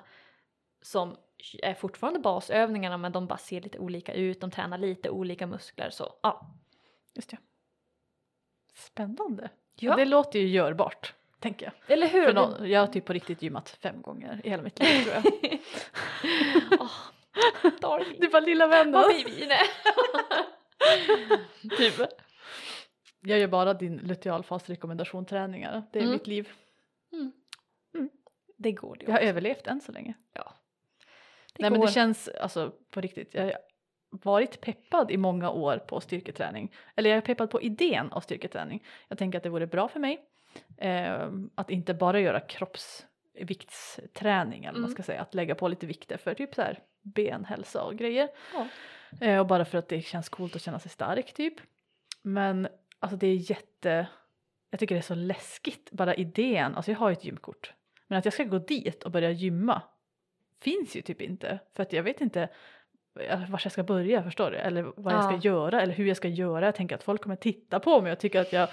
[0.81, 1.15] som
[1.63, 5.89] är fortfarande basövningarna men de bara ser lite olika ut, de tränar lite olika muskler
[5.89, 6.55] så ja.
[7.15, 7.37] Just det.
[8.75, 9.49] Spännande.
[9.75, 11.93] Ja, Det låter ju görbart, tänker jag.
[11.93, 12.25] eller hur?
[12.25, 15.15] För någon, jag har typ på riktigt gymmat fem gånger i hela mitt liv tror
[15.15, 15.59] jag.
[17.81, 18.19] Darling.
[18.19, 18.93] Du bara lilla vännen.
[18.93, 19.45] Vad vi?
[19.47, 19.59] Nej.
[21.77, 21.93] typ.
[23.21, 25.83] Jag gör bara din lutealfas rekommendationsträningar.
[25.91, 26.13] Det är Mm.
[26.13, 26.49] mitt liv.
[28.57, 30.13] Det går det Jag har överlevt än så länge.
[30.33, 30.53] Ja.
[31.53, 31.87] Det Nej men går.
[31.87, 33.33] det känns alltså på riktigt.
[33.33, 33.53] Jag har
[34.09, 36.71] varit peppad i många år på styrketräning.
[36.95, 38.83] Eller jag är peppad på idén av styrketräning.
[39.07, 40.25] Jag tänker att det vore bra för mig.
[40.77, 44.93] Eh, att inte bara göra kroppsviktsträning eller vad man Mm.
[44.93, 45.21] ska säga.
[45.21, 48.29] Att lägga på lite vikter för typ så här benhälsa och grejer.
[48.53, 48.67] Ja.
[49.21, 51.53] Eh, och bara för att det känns coolt att känna sig stark typ.
[52.21, 52.67] Men
[52.99, 54.07] alltså det är jätte,
[54.69, 57.73] jag tycker det är så läskigt bara idén, alltså jag har ju ett gymkort.
[58.07, 59.81] Men att jag ska gå dit och börja gymma
[60.61, 61.59] finns ju typ inte.
[61.75, 62.49] För att jag vet inte
[63.19, 64.57] eh, var jag ska börja, förstår du?
[64.57, 65.39] Eller vad jag ska Ja.
[65.53, 66.65] göra eller hur jag ska göra.
[66.65, 68.69] Jag tänker att folk kommer titta på mig och tycka att jag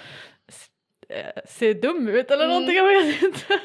[1.09, 2.49] eh, ser dum ut eller Mm.
[2.53, 3.59] någonting, jag vet inte.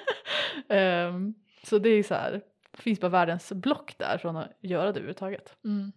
[0.68, 2.40] Ehm, så det är så här,
[2.76, 5.56] det finns bara världens block där från att göra det överhuvudtaget.
[5.64, 5.92] Mm.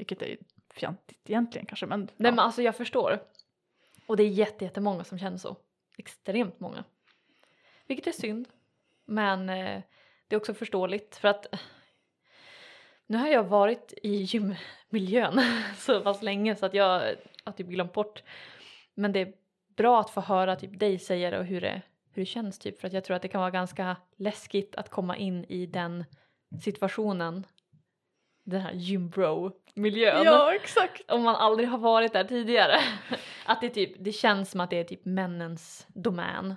[0.00, 0.36] Vilket är
[0.74, 2.30] fjantigt egentligen kanske men, Nej ja.
[2.30, 3.22] men alltså jag förstår.
[4.06, 5.56] Och det är jätte, jättemånga som känner så.
[5.98, 6.84] Extremt många.
[7.86, 8.48] Vilket är synd.
[9.04, 9.82] Men eh,
[10.28, 11.46] det är också förståeligt för att
[13.06, 15.40] nu har jag varit i gymmiljön
[15.76, 18.22] så pass länge så att jag har typ glömt bort.
[18.94, 19.32] Men det är
[19.76, 21.82] bra att få höra typ dig säga det och hur det,
[22.12, 24.88] hur det känns typ för att jag tror att det kan vara ganska läskigt att
[24.88, 26.04] komma in i den
[26.62, 27.46] situationen.
[28.50, 31.10] Den här gymbro-miljön ja exakt.
[31.10, 32.80] om man aldrig har varit där tidigare.
[33.46, 36.54] Att det, typ, det känns som att det är typ männens domän.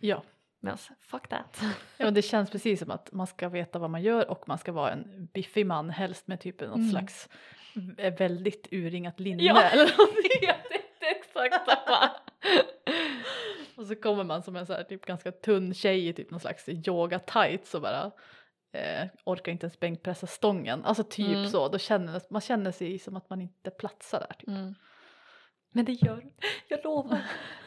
[0.00, 0.22] Ja.
[0.60, 1.60] Men fuck that.
[1.96, 4.72] ja det känns precis som att man ska veta vad man gör och man ska
[4.72, 6.90] vara en biffig man helst med typ något Mm.
[6.90, 7.28] slags
[7.74, 9.62] v- väldigt urringat linne Ja.
[9.62, 10.30] eller någonting.
[10.40, 12.10] Jag tänkte exakt samma.
[13.76, 16.40] Och så kommer man som en så här, typ ganska tunn tjej i typ någon
[16.40, 18.10] slags yoga tights och bara
[18.76, 20.84] eh, orkar inte ens bänkpressa stången.
[20.84, 21.46] Alltså typ Mm.
[21.48, 24.34] så, då känner man känner sig som att man inte platsar där.
[24.38, 24.48] Typ.
[24.48, 24.74] Mm.
[25.70, 26.24] Men det gör.
[26.68, 27.18] Jag lovar.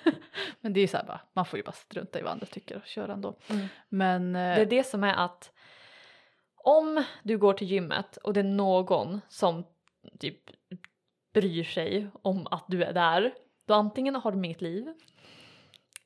[0.62, 2.46] Men det är ju så här bara, man får ju bara strunta i vad andra
[2.46, 3.38] tycker och köra ändå.
[3.50, 3.68] Mm.
[3.90, 5.52] Men eh, Det är det som är att
[6.64, 9.64] om du går till gymmet och det är någon som
[10.20, 10.40] typ
[11.34, 13.34] bryr sig om att du är där,
[13.66, 14.94] då antingen har de inget liv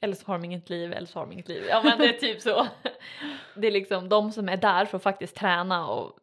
[0.03, 1.63] eller så har de inget liv eller så har de inget liv.
[1.69, 2.67] Ja men det är typ så.
[3.55, 6.17] Det är liksom de som är där för att faktiskt träna och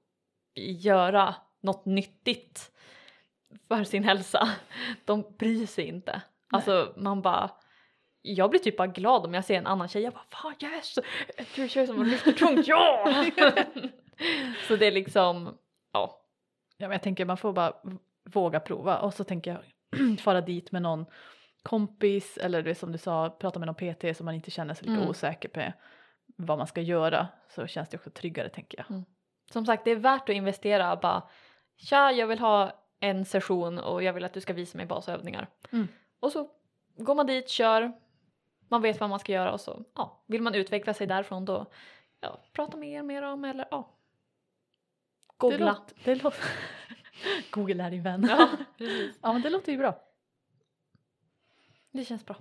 [0.54, 2.70] göra något nyttigt
[3.68, 4.48] för sin hälsa.
[5.04, 6.22] De bryr sig inte.
[6.50, 7.50] Alltså man bara
[8.22, 10.02] jag blir typ bara glad om jag ser en annan tjej.
[10.02, 10.98] Jag bara fan yes!
[11.54, 13.14] Du är tjej som lyfter tungt, ja!
[14.68, 15.58] så det är liksom,
[15.92, 16.20] ja.
[16.76, 17.72] Ja, men jag tänker man får bara
[18.24, 21.06] våga prova och så tänker jag fara dit med någon
[21.62, 24.86] kompis eller det som du sa, prata med någon PT som man inte känner sig
[24.88, 25.08] lika Mm.
[25.10, 25.72] osäker med
[26.36, 29.02] vad man ska göra så känns det också tryggare tänker jag.
[29.52, 31.22] Som sagt, det är värt att investera bara
[31.76, 35.46] tja, jag vill ha en session och jag vill att du ska visa mig basövningar.
[35.72, 35.88] Mm.
[36.20, 36.48] Och så
[36.96, 37.92] går man dit, kör,
[38.68, 41.66] man vet vad man ska göra och så ja, vill man utveckla sig därifrån då
[42.20, 43.96] ja, prata med er mer om eller ja.
[45.26, 45.66] Det Googla.
[45.72, 46.44] låter, det låter
[47.50, 48.26] Google är din vän.
[48.30, 48.48] Ja,
[49.22, 49.98] ja men det låter ju bra.
[51.92, 52.36] Det känns bra.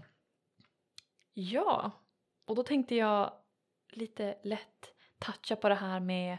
[1.33, 1.91] Ja,
[2.45, 3.31] och då tänkte jag
[3.91, 6.38] lite lätt toucha på det här med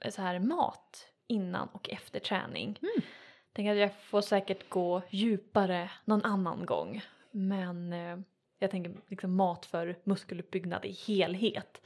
[0.00, 2.78] eh, så här mat innan och efter träning.
[2.82, 3.06] Mm.
[3.52, 7.02] Tänker att jag får säkert gå djupare någon annan gång.
[7.30, 8.18] Men eh,
[8.58, 11.82] jag tänker liksom mat för muskeluppbyggnad i helhet.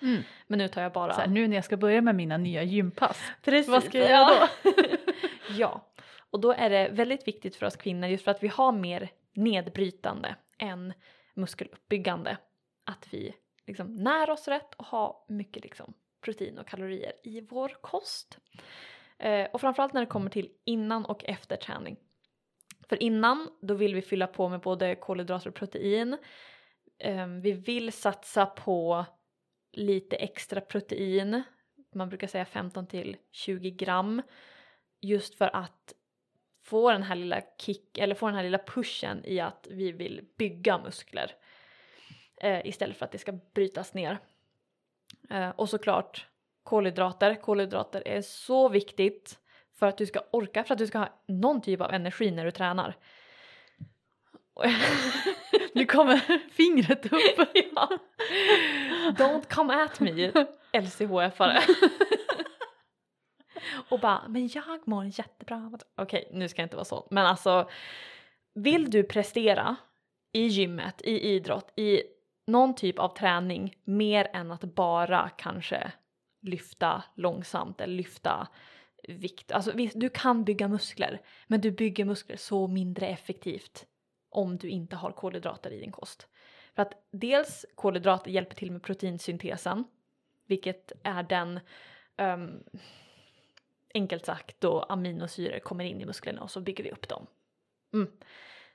[0.47, 1.15] Men nu tar jag bara...
[1.15, 3.23] Så här, nu när jag ska börja med mina nya gympass.
[3.43, 3.71] Precis.
[3.71, 4.73] Vad ska jag göra då?
[5.57, 5.87] ja,
[6.31, 9.11] och då är det väldigt viktigt för oss kvinnor just för att vi har mer
[9.33, 10.93] nedbrytande än
[11.35, 12.39] muskeluppbyggande.
[12.85, 13.35] Att vi
[13.67, 18.39] liksom när oss rätt och har mycket liksom protein och kalorier i vår kost.
[19.19, 21.97] Eh, och framförallt när det kommer till innan och efter träning.
[22.89, 26.17] För innan då vill vi fylla på med både kolhydrater och protein.
[26.99, 29.05] Eh, vi vill satsa på
[29.73, 31.43] lite extra protein.
[31.95, 34.23] Man brukar säga 15 till 20 gram.
[35.01, 35.95] Just för att
[36.71, 40.25] få den här lilla kick eller få den här lilla pushen i att vi vill
[40.39, 41.33] bygga muskler.
[42.41, 44.19] Eh, istället för att det ska brytas ner.
[45.31, 46.27] Eh, och såklart
[46.63, 47.35] kolhydrater.
[47.35, 49.39] Kolhydrater är så viktigt
[49.79, 52.45] för att du ska orka, för att du ska ha någon typ av energi när
[52.45, 52.97] du tränar.
[55.73, 57.49] Nu kommer fingret upp.
[57.75, 57.99] ja.
[59.11, 60.31] Don't come at me,
[60.73, 61.61] LCHF-are
[63.89, 65.73] och bara, men jag mår jättebra.
[65.97, 67.07] Okej, nu ska jag inte vara så.
[67.11, 67.69] Men alltså,
[68.55, 69.77] vill du prestera
[70.33, 72.03] i gymmet, i idrott, i
[72.47, 75.93] någon typ av träning mer än att bara kanske
[76.43, 78.49] lyfta långsamt eller lyfta
[79.09, 79.53] vikt.
[79.53, 83.87] Alltså visst, du kan bygga muskler, men du bygger muskler så mindre effektivt
[84.31, 86.29] om du inte har kolhydrater i din kost.
[86.75, 89.85] För att dels kolhydrater hjälper till med proteinsyntesen,
[90.47, 91.61] vilket är den
[92.17, 92.65] um,
[93.95, 97.27] enkelt sagt då aminosyror kommer in i musklerna och så bygger vi upp dem.
[97.93, 98.11] Mm.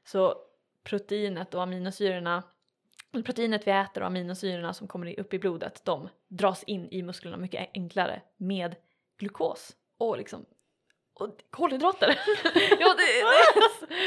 [0.04, 0.36] Så
[0.84, 2.44] proteinet och aminosyrorna,
[3.14, 7.04] eller proteinet vi äter och aminosyrorna som kommer upp i blodet, de dras in i
[7.04, 8.76] musklerna mycket enklare med
[9.18, 10.46] glukos och liksom
[11.14, 12.08] och kolhydrater.
[12.80, 13.22] ja, det,
[13.88, 13.98] det.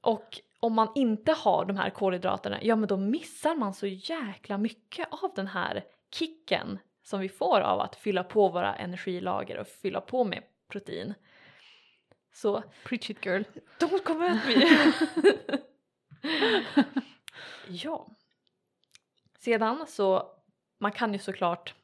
[0.00, 4.58] Och om man inte har de här kolhydraterna, ja men då missar man så jäkla
[4.58, 9.66] mycket av den här kicken som vi får av att fylla på våra energilager och
[9.66, 11.14] fylla på med protein.
[12.34, 13.42] Så Preach it girl.
[13.78, 14.92] don't come at me!
[17.68, 18.06] ja.
[19.38, 20.30] Sedan så,
[20.80, 21.74] man kan ju såklart,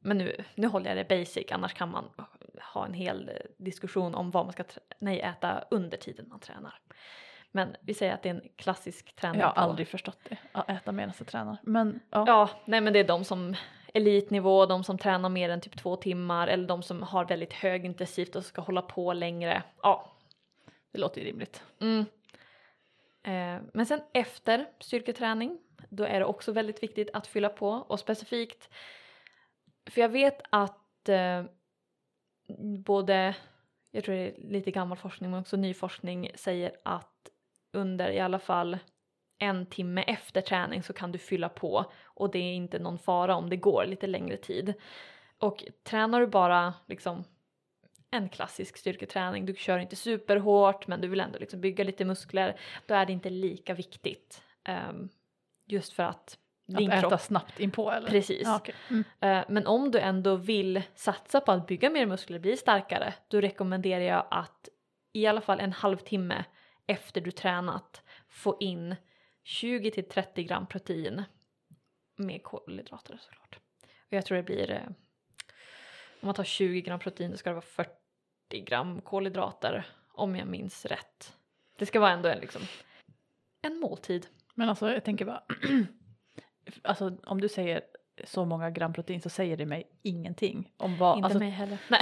[0.00, 2.04] men nu, nu håller jag det basic annars kan man
[2.74, 4.64] ha en hel diskussion om vad man ska
[4.98, 6.78] nej, äta under tiden man tränar.
[7.52, 10.38] Men vi säger att det är en klassisk träning Jag har på- aldrig förstått det,
[10.52, 11.56] att äta medan jag tränar.
[11.62, 13.54] Men ja, Ja, nej men det är de som
[13.94, 18.36] elitnivå, de som tränar mer än typ två timmar eller de som har väldigt högintensivt
[18.36, 19.62] och ska hålla på längre.
[19.82, 20.12] Ja.
[20.92, 21.64] det låter ju rimligt.
[21.80, 22.04] Mm.
[23.22, 28.00] Eh, men sen efter styrketräning, då är det också väldigt viktigt att fylla på och
[28.00, 28.68] specifikt,
[29.90, 31.44] för jag vet att eh,
[32.84, 33.36] både,
[33.90, 37.28] jag tror det är lite gammal forskning men också ny forskning säger att
[37.72, 38.78] under i alla fall
[39.40, 43.34] en timme efter träning så kan du fylla på och det är inte någon fara
[43.34, 44.74] om det går lite längre tid.
[45.38, 47.24] Och tränar du bara liksom
[48.10, 52.56] en klassisk styrketräning, du kör inte superhårt men du vill ändå liksom bygga lite muskler,
[52.86, 54.42] då är det inte lika viktigt.
[54.64, 55.08] ehm,
[55.66, 58.08] just för att din att äta kropp snabbt inpå eller?
[58.08, 58.42] Precis.
[58.44, 58.74] Ja, okej.
[58.90, 59.04] mm.
[59.20, 63.40] Eh, Men om du ändå vill satsa på att bygga mer muskler, bli starkare, då
[63.40, 64.68] rekommenderar jag att
[65.12, 66.44] i alla fall en halvtimme
[66.86, 68.96] efter du tränat få in
[69.42, 71.22] 20 till 30 gram protein
[72.16, 73.58] med kolhydrater såklart.
[74.06, 74.86] Och jag tror det blir, eh,
[76.20, 80.48] om man tar 20 gram protein då ska det vara 40 gram kolhydrater om jag
[80.48, 81.36] minns rätt.
[81.76, 82.62] Det ska vara ändå en, liksom,
[83.62, 84.26] en måltid.
[84.54, 85.42] Men alltså jag tänker bara,
[86.82, 87.82] alltså om du säger
[88.24, 91.78] så många gram protein så säger det mig ingenting om vad, Inte alltså, mig heller.
[91.88, 92.00] Nej.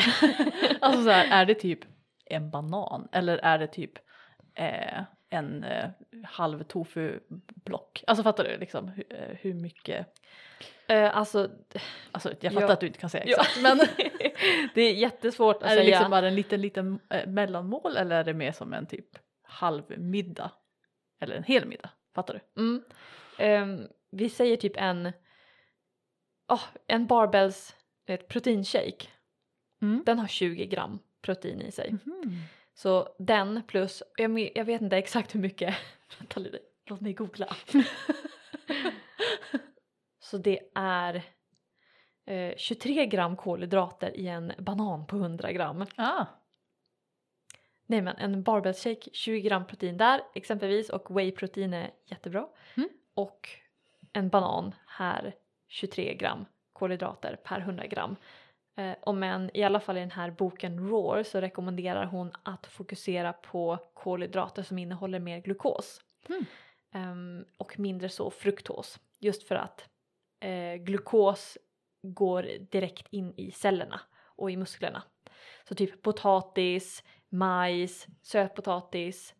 [0.81, 1.81] alltså så här, är det typ
[2.25, 3.93] en banan eller är det typ
[4.55, 5.91] eh, en eh,
[6.25, 7.19] halv tofu
[7.65, 8.05] block?
[8.07, 10.07] Alltså fattar du liksom hur, eh, hur mycket,
[10.89, 11.51] Eh, alltså,
[12.13, 12.73] alltså jag fattar Ja.
[12.73, 13.37] att du inte kan säga Ja.
[13.41, 13.79] exakt men
[14.75, 15.85] det är jättesvårt att är det säga.
[15.85, 19.09] liksom bara en liten liten eh, mellanmål eller är det mer som en typ
[19.43, 20.51] halv middag?
[21.21, 22.61] Eller en hel middag, fattar du?
[22.63, 22.83] Mm.
[23.39, 25.13] Ehm, vi säger typ en,
[26.49, 27.77] oh, en barbells
[28.07, 29.07] ett proteinshake.
[29.83, 30.03] Mm.
[30.07, 31.91] Den har 20 gram protein i sig.
[32.05, 32.41] Mhm.
[32.79, 35.75] Så den plus, jag, jag vet inte exakt hur mycket,
[36.19, 37.57] vänta lite, låt mig googla.
[40.19, 41.23] Så det är
[42.27, 45.87] eh, 23 gram kolhydrater i en banan på 100 gram.
[45.97, 46.27] Ah,
[47.87, 52.49] Nej men en barbell shake, 20 gram protein där exempelvis och whey-protein är jättebra.
[52.77, 52.89] Mm.
[53.15, 53.49] Och
[54.13, 55.35] en banan här
[55.69, 58.17] 23 gram kolhydrater per 100 gram.
[58.79, 62.67] Eh, och men i alla fall i den här boken Roar så rekommenderar hon att
[62.67, 66.01] fokusera på kolhydrater som innehåller mer glukos.
[66.29, 66.45] Mm.
[66.93, 68.99] Ehm, och mindre så fruktos.
[69.19, 69.89] Just för att
[70.41, 71.59] eh, glukos
[72.03, 75.03] går direkt in i cellerna och i musklerna.
[75.69, 79.35] Så typ potatis, majs, sötpotatis.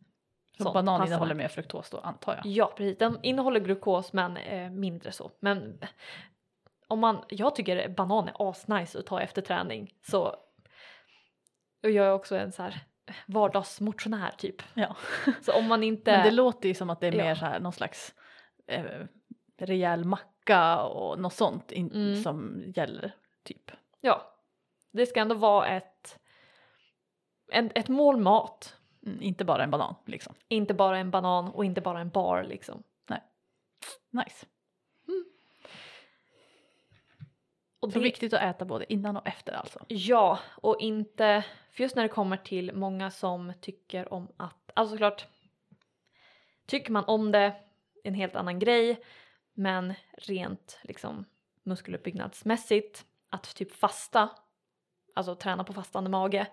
[0.57, 1.07] så sånt banan passar.
[1.07, 2.47] innehåller mer fruktos då antar jag?
[2.47, 5.31] Ja precis, den innehåller glukos men eh, mindre så.
[5.41, 5.79] Men
[6.89, 10.23] om man, jag tycker banan är asnice att ta efter träning så
[11.83, 12.81] och jag är också en så här
[13.27, 14.63] vardagsmotionär typ.
[14.75, 14.97] Ja.
[15.43, 16.13] Så om man inte...
[16.13, 17.25] Men det låter ju som att det är Ja.
[17.25, 18.15] mer så här någon slags
[18.67, 19.05] eh,
[19.59, 22.23] rejäl macka och något sånt in, Mm.
[22.23, 23.15] som gäller
[23.45, 23.71] typ.
[24.01, 24.35] Ja,
[24.93, 26.19] det ska ändå vara ett,
[27.53, 28.77] en, ett mål mat.
[29.07, 30.35] Mm, inte bara en banan liksom.
[30.49, 32.83] Inte bara en banan och inte bara en bar liksom.
[34.11, 34.47] Nice.
[37.81, 39.85] Och Så det, viktigt att äta både innan och efter alltså.
[39.89, 44.95] Ja, och inte, för just när det kommer till många som tycker om att, alltså
[44.95, 45.27] såklart,
[46.67, 47.55] tycker man om det,
[48.05, 49.05] en helt annan grej,
[49.55, 51.25] men rent liksom
[51.63, 54.31] muskeluppbyggnadsmässigt, att typ fasta,
[55.15, 56.47] alltså träna på fastande mage,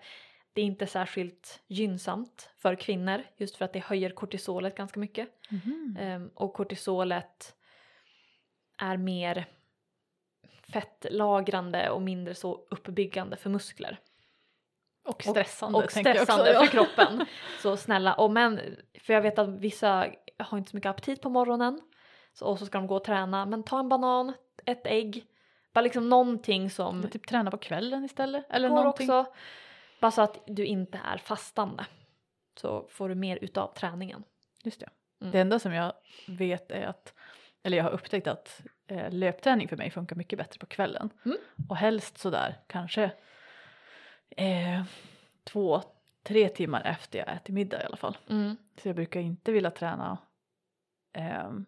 [0.52, 5.28] det är inte särskilt gynnsamt för kvinnor just för att det höjer kortisolet ganska mycket.
[5.98, 7.56] Ehm, och kortisolet
[8.78, 9.46] är mer
[10.72, 14.00] fettlagrande och mindre så uppbyggande för muskler.
[15.04, 16.64] Och stressande Och jag stressande också.
[16.64, 17.26] för kroppen.
[17.62, 18.60] Så snälla, och men,
[19.00, 20.06] för jag vet att vissa
[20.38, 21.80] har inte så mycket aptit på morgonen
[22.32, 23.46] så, och så ska de gå och träna.
[23.46, 24.32] Men ta en banan,
[24.66, 25.26] ett ägg,
[25.72, 28.46] bara liksom någonting som Eller typ träna på kvällen istället.
[28.50, 29.10] Eller går någonting.
[29.10, 29.32] också.
[30.00, 31.86] Bara så att du inte är fastande.
[32.60, 34.24] Så får du mer utav träningen.
[34.64, 34.88] Just det.
[35.20, 35.32] Mm.
[35.32, 35.92] Det enda som jag
[36.28, 37.14] vet är att,
[37.62, 41.10] eller jag har upptäckt att eh, löpträning för mig funkar mycket bättre på kvällen.
[41.24, 41.36] Mm.
[41.68, 43.10] Och helst sådär kanske
[44.30, 44.82] eh,
[45.44, 45.82] två
[46.22, 48.16] tre timmar efter jag ätit middag i alla fall.
[48.28, 48.56] Mm.
[48.82, 50.18] Så jag brukar inte vilja träna
[51.12, 51.66] ehm,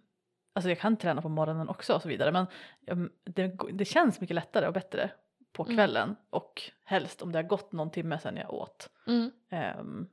[0.53, 2.47] Alltså jag kan träna på morgonen också och så vidare men
[2.81, 5.11] jag, det, det känns mycket lättare och bättre
[5.53, 5.77] på Mm.
[5.77, 8.91] kvällen och helst om det har gått någon timme sedan jag åt.
[9.07, 9.31] Mm.
[9.51, 10.09] Ehm,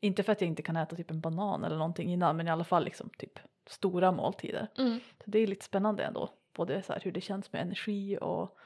[0.00, 2.50] inte för att jag inte kan äta typ en banan eller någonting innan men i
[2.50, 4.68] alla fall liksom typ stora måltider.
[4.78, 5.00] Mm.
[5.24, 6.28] Så det är lite spännande ändå.
[6.56, 8.58] Både så här hur det känns med energi och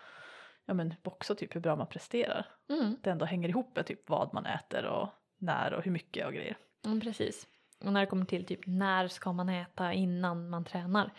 [0.64, 2.46] ja men också typ hur bra man presterar.
[2.68, 2.96] Mm.
[3.02, 6.32] Det ändå hänger ihop med typ vad man äter och när och hur mycket och
[6.32, 6.56] grejer.
[6.84, 7.48] Mm, precis.
[7.84, 11.12] Och när det kommer till typ när ska man äta innan man tränar.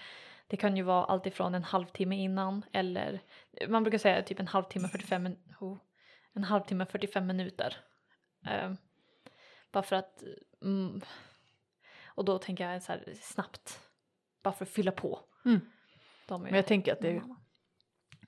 [0.48, 3.22] Det kan ju vara allt ifrån en halvtimme innan eller
[3.68, 5.78] man brukar säga typ en halvtimme 45, min- oh,
[6.34, 7.78] en halvtimme 45 minuter.
[8.48, 8.74] Eh,
[9.72, 10.24] bara för att
[10.62, 11.02] mm,
[12.20, 13.80] och då tänker jag så här snabbt
[14.44, 15.20] bara för att fylla på.
[15.46, 15.60] Mm.
[16.30, 17.24] Men jag tänker att det är,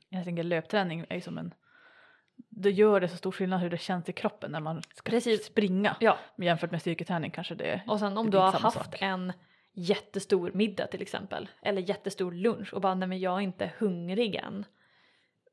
[0.09, 1.53] jag tänker löpträning är ju som en
[2.49, 5.45] det gör det så stor skillnad hur det känns i kroppen när man ska Precis.
[5.45, 5.97] springa.
[5.99, 9.01] Ja, jämfört med styrketräning kanske det är och sen om du har haft sak.
[9.01, 9.33] en
[9.73, 14.35] jättestor middag till exempel eller jättestor lunch och bara nej men jag är inte hungrig
[14.35, 14.65] än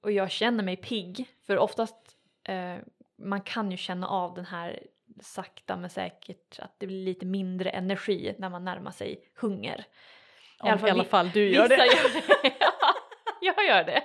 [0.02, 2.76] och jag känner mig pigg för oftast eh,
[3.18, 4.82] man kan ju känna av den här
[5.22, 9.84] sakta men säkert att det blir lite mindre energi när man närmar sig hunger.
[10.60, 11.76] om, i alla fall, du gör det.
[11.76, 12.52] gör det.
[13.40, 14.04] jag gör det.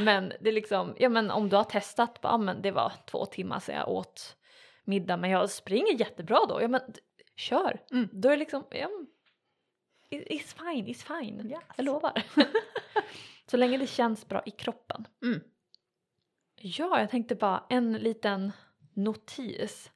[0.00, 3.26] Men det är liksom, ja men om du har testat, ja men det var två
[3.26, 4.36] timmar sedan jag åt
[4.84, 6.80] middag men jag springer jättebra då, ja men
[7.36, 7.80] kör.
[7.90, 8.08] Mm.
[8.12, 8.88] Då är det liksom, ja
[10.10, 11.50] it's fine, it's fine.
[11.50, 11.62] Yes.
[11.76, 12.22] Jag lovar.
[13.46, 15.06] Så länge det känns bra i kroppen.
[15.22, 15.40] Mm.
[16.56, 18.52] Ja, jag tänkte bara en liten
[18.94, 19.90] notis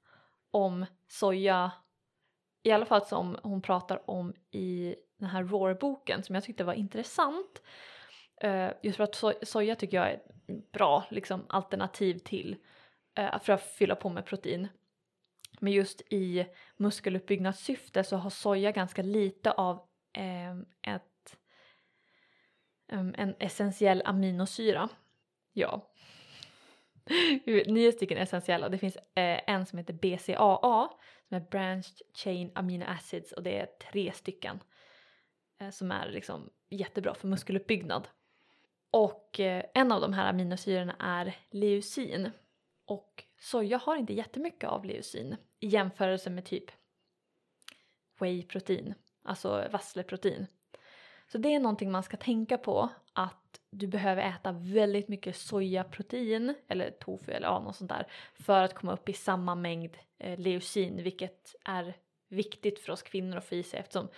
[0.51, 1.73] om soja,
[2.63, 6.75] i alla fall som hon pratar om i den här Roar-boken som jag tyckte var
[6.75, 7.63] intressant.
[8.41, 12.57] Eh, just för att so- soja tycker jag är ett bra liksom, alternativ till
[13.15, 14.69] eh, för att fylla på med protein.
[15.61, 16.47] Men just i
[16.77, 21.37] muskeluppbyggnadssyfte så har soja ganska lite av ehm, ett,
[22.89, 24.89] ehm, en essentiell aminosyra.
[25.53, 25.93] Ja.
[27.67, 28.69] Nio stycken essentiella.
[28.69, 30.89] Det finns eh, en som heter BCAA
[31.29, 34.61] som är Branched Chain Amino Acids och det är tre stycken
[35.61, 38.09] eh, som är liksom jättebra för muskeluppbyggnad.
[38.91, 42.31] Och eh, en av de här aminosyrorna är leucin
[42.85, 46.71] och soja har inte jättemycket av leucin i jämförelse med typ
[48.19, 50.47] whey-protein, alltså vassleprotein.
[51.33, 53.38] Så det är någonting man ska tänka på att
[53.71, 58.75] du behöver äta väldigt mycket sojaprotein eller tofu eller ja, något sånt där för att
[58.75, 61.95] komma upp i samma mängd eh, leucin vilket är
[62.29, 64.09] viktigt för oss kvinnor att få i sig eftersom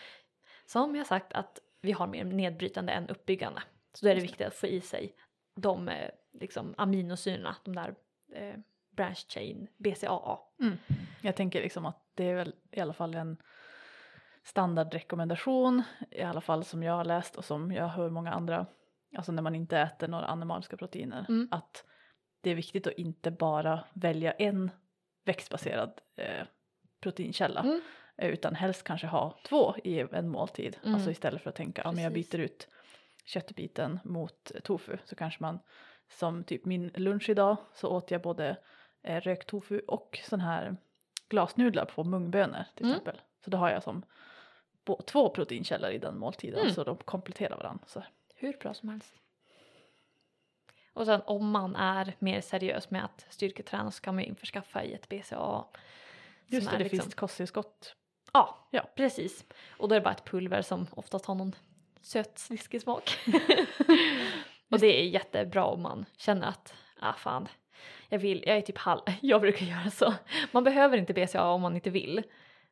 [0.67, 3.63] som jag sagt att vi har mer nedbrytande än uppbyggande.
[3.93, 5.15] Så då är det viktigt att få i sig
[5.55, 7.95] de eh, liksom, aminosyrorna, de där
[8.33, 8.55] eh,
[8.91, 10.39] branch chain, BCAA.
[10.61, 10.79] Mm.
[11.21, 13.37] Jag tänker liksom att det är väl i alla fall en
[14.43, 18.67] standardrekommendation i alla fall som jag har läst och som jag hör många andra,
[19.17, 21.49] alltså när man inte äter några animaliska proteiner, Mm.
[21.51, 21.85] att
[22.41, 24.71] det är viktigt att inte bara välja en
[25.25, 26.47] växtbaserad eh,
[27.01, 27.81] proteinkälla Mm.
[28.17, 30.77] eh, utan helst kanske ha två i en måltid.
[30.83, 30.95] Mm.
[30.95, 32.69] Alltså istället för att tänka, ja men jag byter ut
[33.25, 35.59] köttbiten mot tofu så kanske man
[36.09, 38.57] som typ min lunch idag så åt jag både
[39.03, 40.77] eh, rökt tofu och sån här
[41.29, 42.97] glasnudlar på mungbönor till Mm.
[42.97, 43.21] exempel.
[43.45, 44.03] Så då har jag som
[45.07, 46.73] två proteinkällor i den måltiden Mm.
[46.75, 47.85] så de kompletterar varandra.
[47.87, 48.03] Så.
[48.41, 49.15] Hur bra som helst.
[50.93, 54.85] Och sen om man är mer seriös med att styrketräna så ska man ju införskaffa
[54.85, 55.65] i ett BCAA.
[56.47, 57.95] Just det, det liksom- finns kosttillskott.
[58.33, 58.91] Ja, Ja.
[58.97, 59.45] precis.
[59.79, 61.55] Och då är det bara ett pulver som oftast har någon
[62.01, 63.19] söt sliskig smak.
[64.71, 67.49] och det är jättebra om man känner att, ah fan,
[68.09, 70.15] jag vill, jag är typ halv, jag brukar göra så.
[70.53, 72.23] Man behöver inte BCA om man inte vill.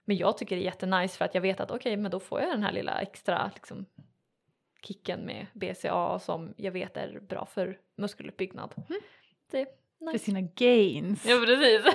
[0.05, 2.41] Men jag tycker det är jättenice för att jag vet att okej, men då får
[2.41, 3.87] jag den här lilla extra liksom,
[4.83, 8.75] kicken med BCA som jag vet är bra för muskeluppbyggnad.
[8.89, 9.01] Mm.
[9.51, 9.67] Det är
[9.99, 10.25] För nice.
[10.25, 11.25] sina gains.
[11.27, 11.95] Ja precis.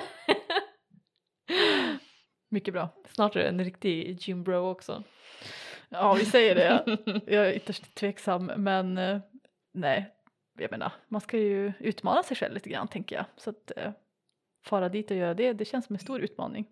[2.48, 2.88] Mycket bra.
[3.08, 5.02] Snart är det en riktig gymbro också.
[5.88, 6.98] Ja, vi säger det.
[7.26, 9.20] Jag är ytterst tveksam men eh,
[9.72, 10.14] nej,
[10.58, 13.24] jag menar man ska ju utmana sig själv lite grann tänker jag.
[13.36, 13.92] Så att eh,
[14.64, 16.66] fara dit och göra det, det känns som en stor utmaning.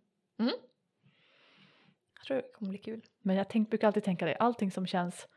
[2.15, 3.01] Jag tror det kommer bli kul.
[3.23, 5.29] Men jag tänk, brukar alltid tänka det, allting som känns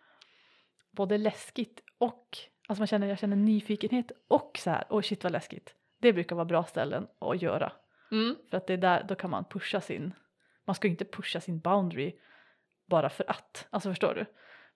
[0.95, 2.37] både läskigt och,
[2.67, 5.75] alltså man känner, jag känner nyfikenhet och så här, oj shit vad läskigt.
[5.97, 7.71] Det brukar vara bra ställen att göra.
[8.11, 8.35] Mm.
[8.49, 10.13] För att det är där, då kan man pusha sin,
[10.65, 12.13] man ska ju inte pusha sin boundary
[12.85, 14.25] bara för att, alltså förstår du?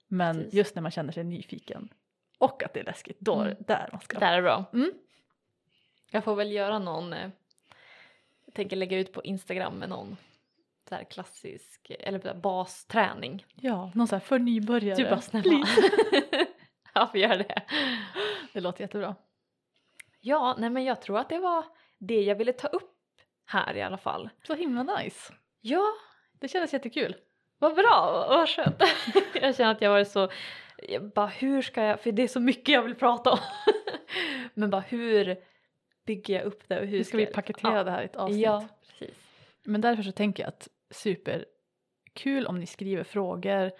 [0.08, 0.54] Men Precis.
[0.54, 1.90] just när man känner sig nyfiken
[2.38, 3.56] och att det är läskigt, då är Mm.
[3.60, 4.20] det där man ska.
[4.20, 4.66] Det här är bra.
[4.74, 4.92] Mm.
[6.12, 7.30] Jag får väl göra någon, eh,
[8.46, 10.18] Jag tänker lägga ut på Instagram med någon
[10.90, 13.46] så här klassisk eller så basträning.
[13.56, 15.04] Ja, någon sån här för nybörjare.
[15.04, 15.68] Du bara snälla.
[16.94, 17.62] Ja, vi gör det.
[18.54, 19.16] Det låter jättebra.
[20.20, 21.66] Ja, nej men jag tror att det var
[21.98, 22.96] det jag ville ta upp
[23.46, 24.30] här i alla fall.
[24.48, 25.34] Så himla nice.
[25.62, 25.84] Ja,
[26.40, 27.16] Det kändes jättekul.
[27.60, 28.84] vad bra, vad skönt.
[29.42, 30.30] jag känner att jag var så,
[30.88, 33.40] jag bara hur ska jag, för det är så mycket jag vill prata om.
[34.54, 35.38] men bara hur
[36.06, 37.84] bygger jag upp det och hur Hur ska vi paketera ja.
[37.84, 38.42] det här i ett avsnitt?
[38.42, 39.18] Ja, precis.
[39.64, 43.72] Men därför så tänker jag att superkul om ni skriver frågor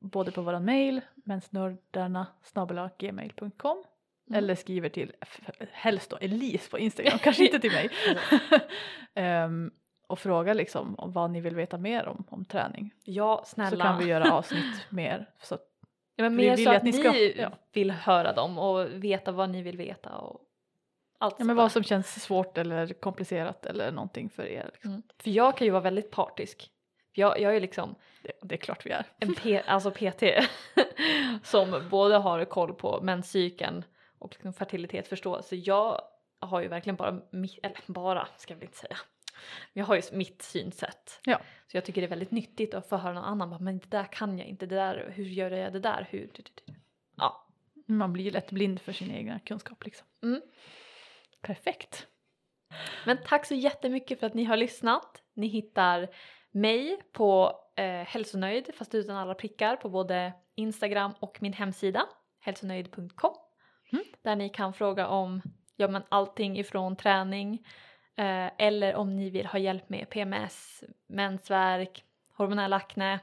[0.00, 2.26] både på våran mail mensnördarna
[2.98, 3.84] gmail.com
[4.28, 4.38] Mm.
[4.38, 5.12] eller skriver till
[5.72, 7.90] helst då Elise på Instagram, kanske inte till mig.
[9.14, 9.70] Ehm,
[10.06, 12.94] och fråga liksom om vad ni vill veta mer om, om träning.
[13.04, 13.70] Ja, snälla.
[13.70, 15.30] Så kan vi göra avsnitt mer.
[15.42, 15.58] Så
[16.16, 17.50] Ja, men Vi mer vill så att, att ni ska- ja.
[17.72, 20.40] vill höra dem och veta vad ni vill veta och
[21.18, 24.70] allt ja, men vad som känns svårt eller komplicerat eller någonting för er.
[24.72, 24.90] Liksom.
[24.90, 25.02] Mm.
[25.18, 26.70] För jag kan ju vara väldigt partisk.
[27.12, 29.04] Jag, jag är liksom Det, det är klart vi är.
[29.18, 30.22] en P, alltså PT
[31.42, 33.84] som både har koll på menscykeln
[34.18, 35.56] och liksom fertilitetsförståelse.
[35.56, 36.00] Jag
[36.38, 38.96] har ju verkligen bara, mitt, eller bara ska jag väl inte säga.
[39.72, 41.20] Men jag har ju mitt synsätt.
[41.24, 41.40] Ja.
[41.70, 43.90] Så jag tycker det är väldigt nyttigt att få höra någon annan bara, men det
[43.90, 46.30] där kan jag inte, det där, hur gör jag det där, hur...
[47.16, 47.46] Ja.
[47.86, 50.06] Man blir lätt blind för sin egen kunskap liksom.
[50.22, 50.40] Mm.
[51.46, 52.06] Perfekt.
[53.06, 55.22] Men tack så jättemycket för att ni har lyssnat.
[55.34, 56.08] Ni hittar
[56.50, 62.06] mig på eh, hälsonöjd fast utan alla prickar på både Instagram och min hemsida
[62.40, 63.34] hälsonöjd.com
[63.92, 64.04] Mm.
[64.22, 65.42] där ni kan fråga om
[65.76, 67.66] ja, men allting ifrån träning
[68.16, 72.04] eh, eller om ni vill ha hjälp med PMS, mensvärk,
[72.36, 73.20] hormonell akne,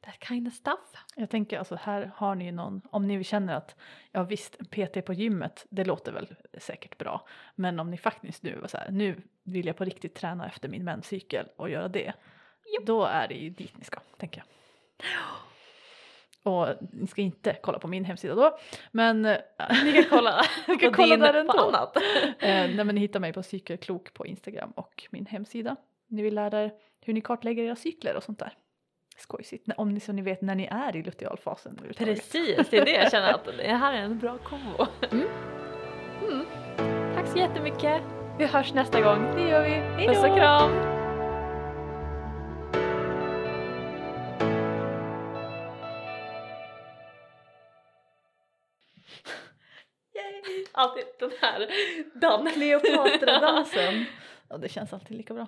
[0.00, 1.04] that kind of stuff.
[1.16, 3.76] Jag tänker alltså här har ni någon, om ni känner att
[4.12, 7.26] ja visst PT på gymmet, det låter väl säkert bra.
[7.54, 10.68] Men om ni faktiskt nu var så här, nu vill jag på riktigt träna efter
[10.68, 12.12] min menscykel och göra det.
[12.86, 14.46] Då är det ju dit ni ska, tänker jag.
[16.42, 18.58] Och ni ska inte kolla på min hemsida då.
[18.90, 19.36] Men, eh,
[19.84, 21.62] Ni kan kolla, Ni kan på kolla din, där på ändå.
[21.62, 21.96] annat.
[22.24, 25.76] eh, nej, men ni hittar mig på cykelklok på Instagram och min hemsida.
[26.08, 26.72] Ni vill lära er
[27.06, 28.52] hur ni kartlägger era cykler och sånt där.
[29.18, 31.80] Skojsigt, om ni så ni vet när ni är i lutealfasen.
[31.96, 34.86] Precis, det är det jag känner att det här är en bra kombo.
[35.10, 35.26] Mm.
[36.28, 36.46] Mm.
[37.14, 38.02] Tack så jättemycket.
[38.38, 39.36] Vi hörs nästa gång.
[39.36, 39.70] Det gör vi.
[39.70, 40.96] Hej Puss och kram!
[50.72, 51.70] Alltid den här
[52.20, 52.52] dansen.
[52.52, 54.04] Kleopatra-dansen.
[54.48, 55.46] Ja, det känns alltid lika bra.